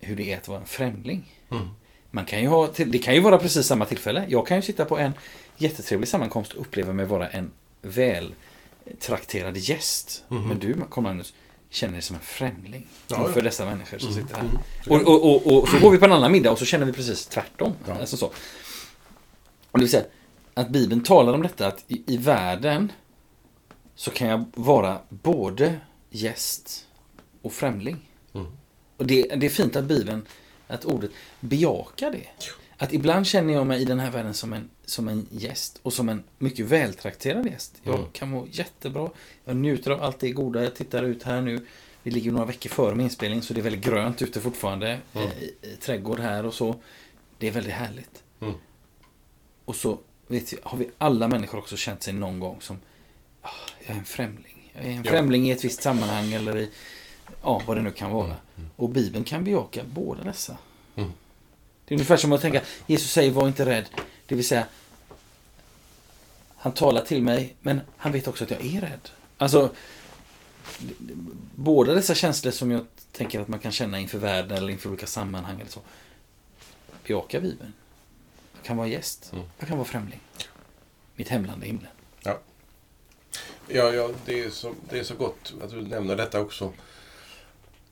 [0.01, 1.41] hur det är att vara en främling.
[1.51, 1.69] Mm.
[2.11, 4.27] Man kan ju ha, det kan ju vara precis samma tillfälle.
[4.29, 5.13] Jag kan ju sitta på en
[5.57, 7.51] jättetrevlig sammankomst och uppleva mig vara en
[7.83, 8.35] väl
[9.01, 10.25] trakterad gäst.
[10.29, 10.49] Mhm.
[10.49, 11.35] Men du, Carl Magnus,
[11.75, 13.41] känner dig som en främling Ja, ja.
[13.41, 14.43] dessa människor som Mm, sitter här.
[14.45, 15.07] mm.
[15.07, 16.93] Och, och, och, och så går vi på en annan middag och så känner vi
[16.93, 17.73] precis tvärtom.
[17.89, 17.95] Ja.
[18.01, 18.27] Alltså så.
[19.71, 20.05] Och det vill säga
[20.55, 22.93] att Bibeln talar om detta att i, i världen
[23.95, 26.87] så kan jag vara både gäst
[27.43, 27.97] och främling.
[28.35, 28.47] Mm.
[28.97, 30.27] Och det, det är fint att Bibeln,
[30.67, 31.11] att ordet
[31.41, 32.27] bejakar det.
[32.79, 35.93] Att ibland känner jag mig i den här världen som en, som en gäst och
[35.93, 37.75] som en mycket vältrakterad gäst.
[37.83, 38.07] Jag Mm.
[38.13, 39.11] kan må jättebra.
[39.45, 40.63] Jag njuter av allt det goda.
[40.63, 41.67] Jag tittar ut här nu.
[42.03, 44.99] Vi ligger några veckor före min inspelning så det är väldigt grönt ute fortfarande.
[45.15, 45.29] Mm.
[45.29, 46.77] Eh, I, I trädgård här och så.
[47.39, 48.23] Det är väldigt härligt.
[48.41, 48.55] Mm.
[49.65, 52.79] Och så vet vi, har vi alla människor också känt sig någon gång som
[53.43, 53.49] ah,
[53.87, 54.71] jag är en främling.
[54.75, 55.11] Jag är en Ja.
[55.11, 56.71] främling i ett visst sammanhang eller i
[57.43, 58.37] ja, vad det nu kan vara.
[58.57, 58.71] Mm.
[58.77, 60.59] Och Bibeln kan bejaka båda dessa.
[60.97, 61.13] Mm.
[61.85, 63.85] Det är ungefär som att tänka, Jesus säger var inte rädd.
[64.27, 64.67] Det vill säga,
[66.57, 69.11] han talar till mig, men han vet också att jag är rädd.
[69.39, 69.71] Alltså,
[71.55, 75.07] båda dessa känslor som jag tänker att man kan känna inför världen eller inför olika
[75.07, 75.81] sammanhang eller så.
[77.07, 77.73] Bejakar Bibeln.
[78.55, 79.33] Jag kan vara gäst.
[79.33, 79.45] Mm.
[79.59, 80.21] Jag kan vara främling.
[81.15, 81.91] Mitt hemland är himlen.
[83.69, 86.73] Ja, ja det, är så, det är så gott att du nämner detta också.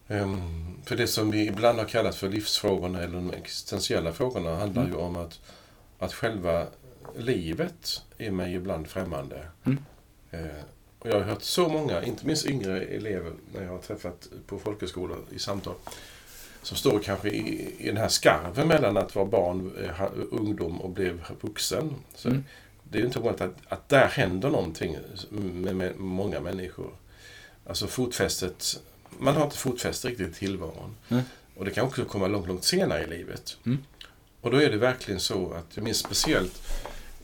[0.09, 4.83] Ehm, för det som vi ibland har kallat för livsfrågorna eller de existentiella frågorna handlar
[4.83, 4.95] Mm.
[4.95, 5.41] ju om att,
[6.03, 6.67] att själva
[7.17, 9.47] livet är mig ibland främmande.
[9.65, 9.79] Mm.
[10.31, 10.65] Eh,
[10.99, 14.59] och jag har hört så många, inte minst yngre elever, när jag har träffat på
[14.59, 15.75] folkhögskolor i samtal,
[16.63, 20.91] som står kanske i, i den här skarven mellan att vara barn, eh, ungdom och
[20.91, 21.95] blev vuxen.
[22.15, 22.45] Så Mm.
[22.85, 24.97] Det är inte ovanligt att, att där händer någonting
[25.31, 26.93] med, med många människor.
[27.67, 28.81] Alltså fotfästet,
[29.19, 30.97] man har inte fotfäste riktigt i tillvaron.
[31.09, 31.23] Mm.
[31.57, 33.57] Och det kan också komma långt, långt senare i livet.
[33.67, 33.79] Mm.
[34.43, 36.63] Och då är det verkligen så att jag minns speciellt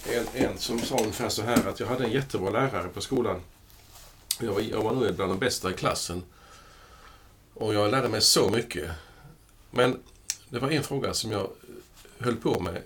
[0.07, 3.41] en, en som sa ungefär så här att jag hade en jättebra lärare på skolan.
[4.41, 6.23] Jag var, jag var nog bland de bästa i klassen.
[7.55, 8.91] Och jag lärde mig så mycket.
[9.71, 9.99] Men
[10.49, 11.51] det var en fråga som jag
[12.19, 12.83] höll på med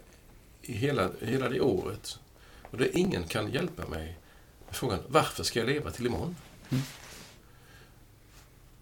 [0.63, 2.19] i hela, hela det året.
[2.63, 4.19] Och det ingen kan hjälpa mig
[4.67, 6.37] med frågan varför ska jag leva till imorgon?
[6.71, 6.83] Mm.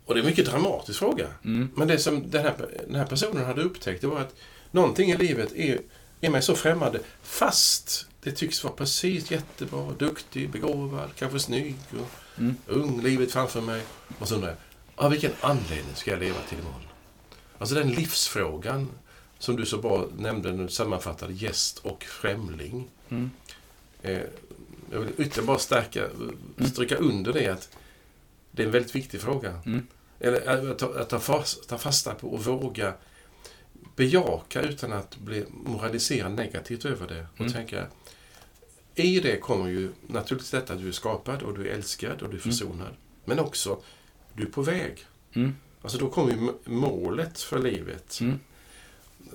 [0.05, 1.27] Och det är en mycket dramatisk fråga.
[1.45, 1.71] Mm.
[1.75, 2.55] Men det som den här,
[2.87, 4.35] den här personen hade upptäckt det var att
[4.71, 5.81] någonting i livet är,
[6.21, 12.11] är mig så främmande fast det tycks vara precis jättebra, duktig, begåvad, kanske snygg och
[12.39, 12.57] Mm.
[12.67, 13.83] ung, livet framför mig.
[14.19, 14.59] Och så undrar jag,
[15.05, 16.81] av vilken anledning ska jag leva till imorgon?
[17.59, 18.89] Alltså den livsfrågan
[19.39, 22.89] som du så bra nämnde när du sammanfattade gäst och främling.
[23.09, 23.31] Mm.
[24.03, 24.21] Eh,
[24.91, 26.07] jag vill ytterligare bara stärka,
[26.73, 27.69] stryka under det att
[28.51, 29.61] det är en väldigt viktig fråga.
[29.67, 29.87] Mm.
[30.21, 32.95] Eller att ta, att ta, fast, ta fasta på och våga
[34.01, 37.27] bejaka utan att bli moralisera negativt över det.
[37.35, 37.53] Och Mm.
[37.53, 37.87] tänka,
[38.95, 42.31] i det kommer ju naturligtvis detta att du är skapad och du är älskad och
[42.31, 42.95] du är försonad.
[43.25, 43.79] Men också,
[44.35, 45.07] du är på väg.
[45.33, 45.55] Mm.
[45.83, 48.19] Alltså då kommer ju målet för livet.
[48.21, 48.41] Mm.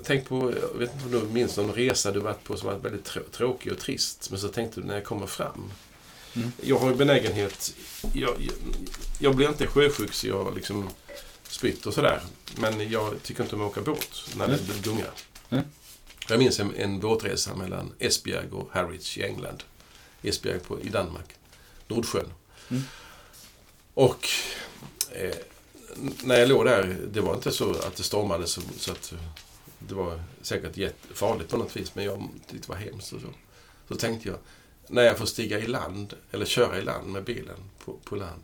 [0.04, 2.76] Tänk på, jag vet inte om du minns någon resa du varit på som var
[2.76, 4.28] väldigt trå- tråkig och trist.
[4.32, 5.72] Men så tänkte du när jag kommer fram.
[6.36, 6.52] Mm.
[6.62, 7.76] Jag har ju benägenhet,
[8.14, 8.54] jag, jag,
[9.20, 10.90] jag blir inte sjösjuk så jag liksom
[11.48, 12.22] spytt och sådär.
[12.58, 14.82] Men jag tycker inte om att åka båt när det Mm.
[14.82, 15.12] gungar.
[15.50, 15.64] Mm.
[16.30, 19.64] Jag minns en, en båtresa mellan Esbjerg och Harwich i England.
[20.22, 21.36] Esbjerg på, i Danmark.
[21.88, 22.34] Nordsjön.
[22.70, 22.84] Mm.
[23.94, 24.28] Och
[25.12, 25.36] eh,
[26.24, 29.14] när jag låg där, det var inte så att det stormade så, så att
[29.80, 33.14] det var säkert jättefarligt på något vis, men jag tyckte det var hemskt.
[33.14, 33.28] Och så.
[33.88, 34.38] så tänkte jag,
[34.88, 38.44] när jag får stiga i land, eller köra i land med bilen på, på land,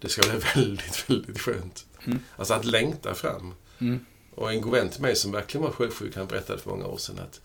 [0.00, 1.86] det ska bli väldigt, väldigt skönt.
[2.06, 2.18] Mm.
[2.36, 3.54] Alltså att längta fram.
[3.78, 4.06] Mm.
[4.34, 6.98] Och en god vän till mig som verkligen var sjösjuk, han berättade för många år
[6.98, 7.40] sedan att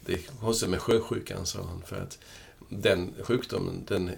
[0.00, 2.18] det är konstigt med sjösjukan, sa han, för att
[2.68, 4.10] den sjukdomen, den,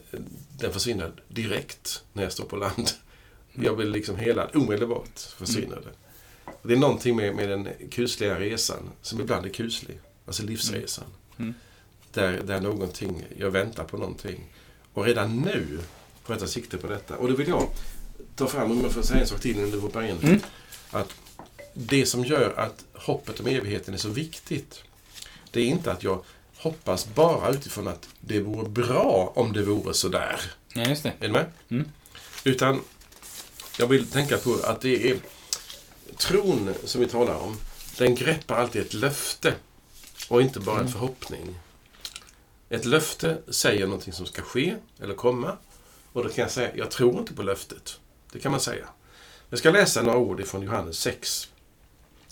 [0.58, 2.90] den försvinner direkt när jag står på land.
[3.52, 5.92] Jag blir liksom helad, omedelbart försvinner det.
[6.62, 11.04] Det är någonting med, med den kusliga resan, som ibland är kuslig, alltså livsresan.
[11.38, 11.54] Mm.
[12.12, 14.52] Där, där någonting, jag väntar på någonting.
[14.92, 15.78] Och redan nu
[16.22, 17.16] får jag ta sikte på detta.
[17.16, 17.68] Och då vill jag
[18.38, 20.16] ta fram, om jag får säga en sak till innan du hoppar in.
[20.22, 20.40] Mm.
[20.90, 21.14] Att
[21.74, 24.82] det som gör att hoppet om evigheten är så viktigt,
[25.50, 26.24] det är inte att jag
[26.56, 30.40] hoppas bara utifrån att det vore bra om det vore sådär.
[30.74, 31.12] Ja, just det.
[31.20, 31.46] Är du med?
[31.68, 31.88] Mm.
[32.44, 32.80] Utan
[33.78, 35.16] jag vill tänka på att det är
[36.16, 37.56] tron som vi talar om.
[37.98, 39.54] Den greppar alltid ett löfte
[40.28, 40.92] och inte bara en Mm.
[40.92, 41.58] förhoppning.
[42.70, 45.56] Ett löfte säger någonting som ska ske eller komma.
[46.12, 48.00] Och då kan jag säga, jag tror inte på löftet.
[48.32, 48.88] Det kan man säga.
[49.50, 51.48] Jag ska läsa några ord från Johannes 6.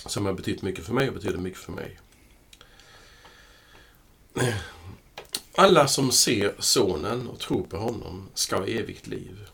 [0.07, 1.99] Som har betytt mycket för mig och betyder mycket för mig.
[5.55, 9.49] Alla som ser Sonen och tror på honom ska ha evigt liv.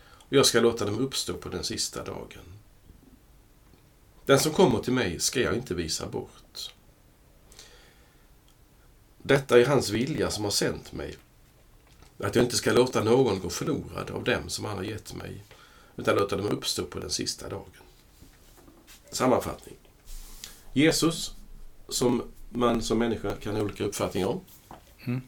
[0.00, 2.58] Och jag ska låta dem uppstå på den sista dagen.
[4.24, 6.74] Den som kommer till mig ska jag inte visa bort.
[9.22, 11.16] Detta är hans vilja som har sänt mig.
[12.18, 15.44] Att jag inte ska låta någon gå förlorad av dem som han har gett mig,
[15.98, 17.70] utan låta dem uppstå på den sista dagen.
[19.10, 19.76] Sammanfattning.
[20.72, 21.34] Jesus,
[21.88, 24.40] som man som människa kan ha olika uppfattningar om,
[25.06, 25.20] Mm.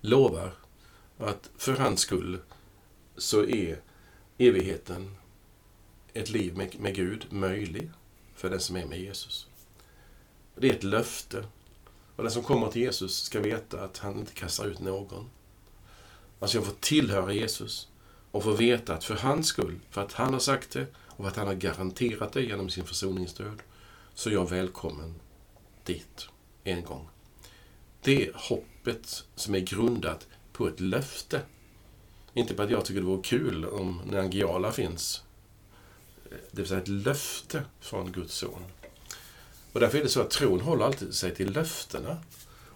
[0.00, 0.54] lovar
[1.18, 2.38] att för hans skull
[3.16, 3.80] så är
[4.38, 5.16] evigheten
[6.12, 7.90] ett liv med, med Gud möjlig
[8.34, 9.46] för den som är med Jesus.
[10.56, 11.44] Det är ett löfte.
[12.16, 15.30] Och den som kommer till Jesus ska veta att han inte kastar ut någon.
[16.40, 17.88] Alltså jag får tillhöra Jesus
[18.30, 21.28] och få veta att för hans skull, för att han har sagt det och för
[21.28, 23.62] att han har garanterat det genom sin försoningsdöd,
[24.14, 25.14] så är jag välkommen
[25.84, 26.28] dit
[26.64, 27.08] en gång.
[28.02, 31.40] Det är hoppet som är grundat på ett löfte.
[32.34, 35.22] Inte på att jag tycker det vore kul om Nangijala finns.
[36.50, 38.64] Det vill säga ett löfte från Guds son.
[39.72, 42.16] Och därför är det så att tron håller alltid sig till löftena.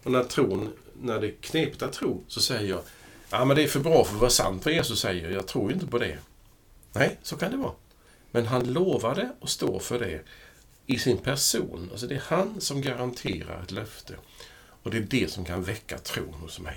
[0.02, 2.80] Och när tron, när det är knepigt att tro, så säger jag
[3.34, 5.30] Ja, men det är för bra för att vara sant vad Jesus säger.
[5.30, 6.18] Jag tror inte på det.
[6.92, 7.72] Nej, så kan det vara.
[8.30, 10.20] Men han lovade och står för det
[10.86, 11.88] i sin person.
[11.90, 14.14] Alltså det är han som garanterar ett löfte.
[14.82, 16.76] Och det är det som kan väcka tron hos mig.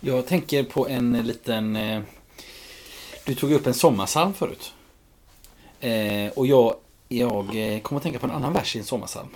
[0.00, 1.76] Jag tänker på en liten...
[1.76, 2.02] Eh,
[3.24, 4.72] du tog upp en sommarsalm förut.
[5.80, 6.76] Eh, och jag,
[7.08, 9.28] jag eh, kommer att tänka på en annan vers i en sommarsalm.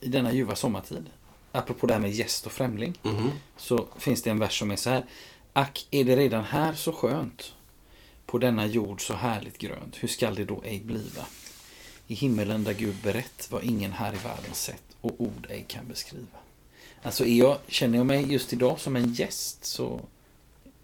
[0.00, 1.10] I denna ljuva sommartid.
[1.52, 2.98] Apropå det här med gäst och främling.
[3.02, 3.30] Mhm.
[3.56, 5.04] Så finns det en vers som är så här.
[5.52, 7.54] Ack, är det redan här så skönt?
[8.26, 9.96] På denna jord så härligt grönt.
[10.00, 11.26] Hur skall det då ej bliva?
[12.06, 15.88] I himmelen där Gud berett vad ingen här i världen sett och ord ej kan
[15.88, 16.38] beskriva.
[17.02, 20.00] Alltså är jag, känner jag mig just idag som en gäst så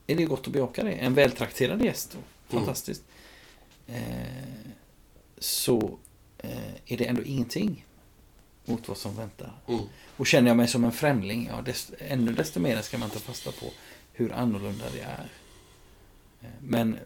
[0.06, 0.92] är det gott att bejaka det.
[0.92, 2.18] En vältrakterad gäst.
[2.48, 3.02] Fantastiskt.
[3.86, 3.94] Eh,
[5.38, 5.98] så
[6.38, 7.84] eh, är det ändå ingenting
[8.68, 9.52] mot vad som väntar.
[9.68, 9.80] Mm.
[10.16, 13.18] Och känner jag mig som en främling, ja, desto, ännu desto mer ska man ta
[13.18, 13.66] fasta på
[14.12, 15.28] hur annorlunda det är.
[16.40, 16.98] Eh, Men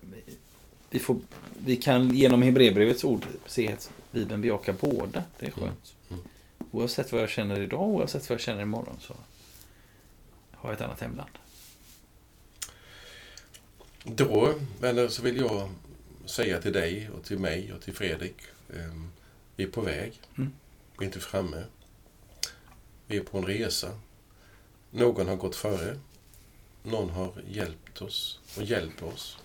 [0.90, 1.16] vi, får,
[1.64, 5.24] vi kan genom Hebreerbrevets ord se att Bibeln bejakar båda.
[5.38, 5.94] Det är skönt.
[6.10, 6.22] Mm.
[6.70, 9.14] Oavsett vad jag känner idag, oavsett vad jag känner imorgon så
[10.52, 11.30] har jag ett annat hemland.
[14.04, 15.70] Då, vänner, så vill jag
[16.24, 18.36] säga till dig och till mig och till Fredrik.
[18.68, 18.92] Eh,
[19.56, 20.20] vi är på väg.
[20.38, 20.52] Mm.
[21.02, 21.64] Vi är inte framme.
[23.06, 23.98] Vi är på en resa.
[24.90, 25.98] Någon har gått före.
[26.82, 29.38] Någon har hjälpt oss och hjälper oss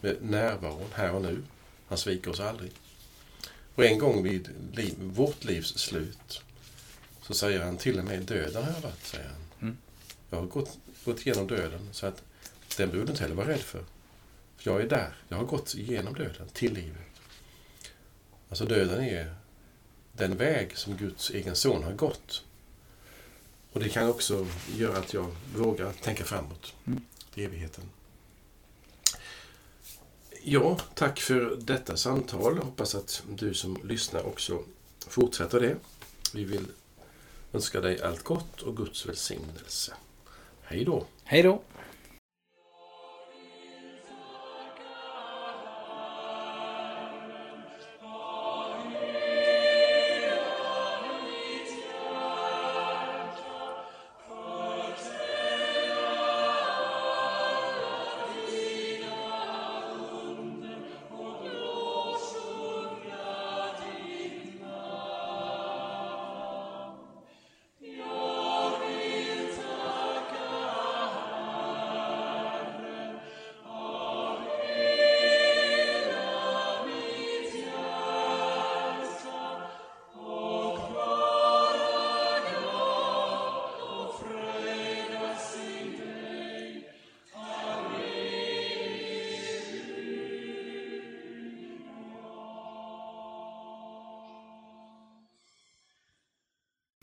[0.00, 1.42] med närvaron här och nu.
[1.88, 2.72] Han sviker oss aldrig.
[3.74, 6.42] Och en gång vid liv, vårt livs slut
[7.22, 9.42] så säger han till och med döden har jag varit, säger han.
[9.60, 9.76] Mm.
[10.30, 12.22] Jag har gått, gått igenom döden så att
[12.76, 13.84] den behöver du inte heller vara rädd för.
[14.56, 15.14] För jag är där.
[15.28, 17.20] Jag har gått igenom döden till livet.
[18.48, 19.34] Alltså döden är
[20.16, 22.44] den väg som Guds egen son har gått.
[23.72, 24.46] Och det kan också
[24.76, 27.02] göra att jag vågar tänka framåt Mm.
[27.34, 27.84] till evigheten.
[30.42, 32.58] Ja, tack för detta samtal.
[32.58, 34.62] Hoppas att du som lyssnar också
[35.08, 35.76] fortsätter det.
[36.34, 36.66] Vi vill
[37.52, 39.92] önska dig allt gott och Guds välsignelse.
[40.62, 41.06] Hej då!
[41.24, 41.62] Hej då!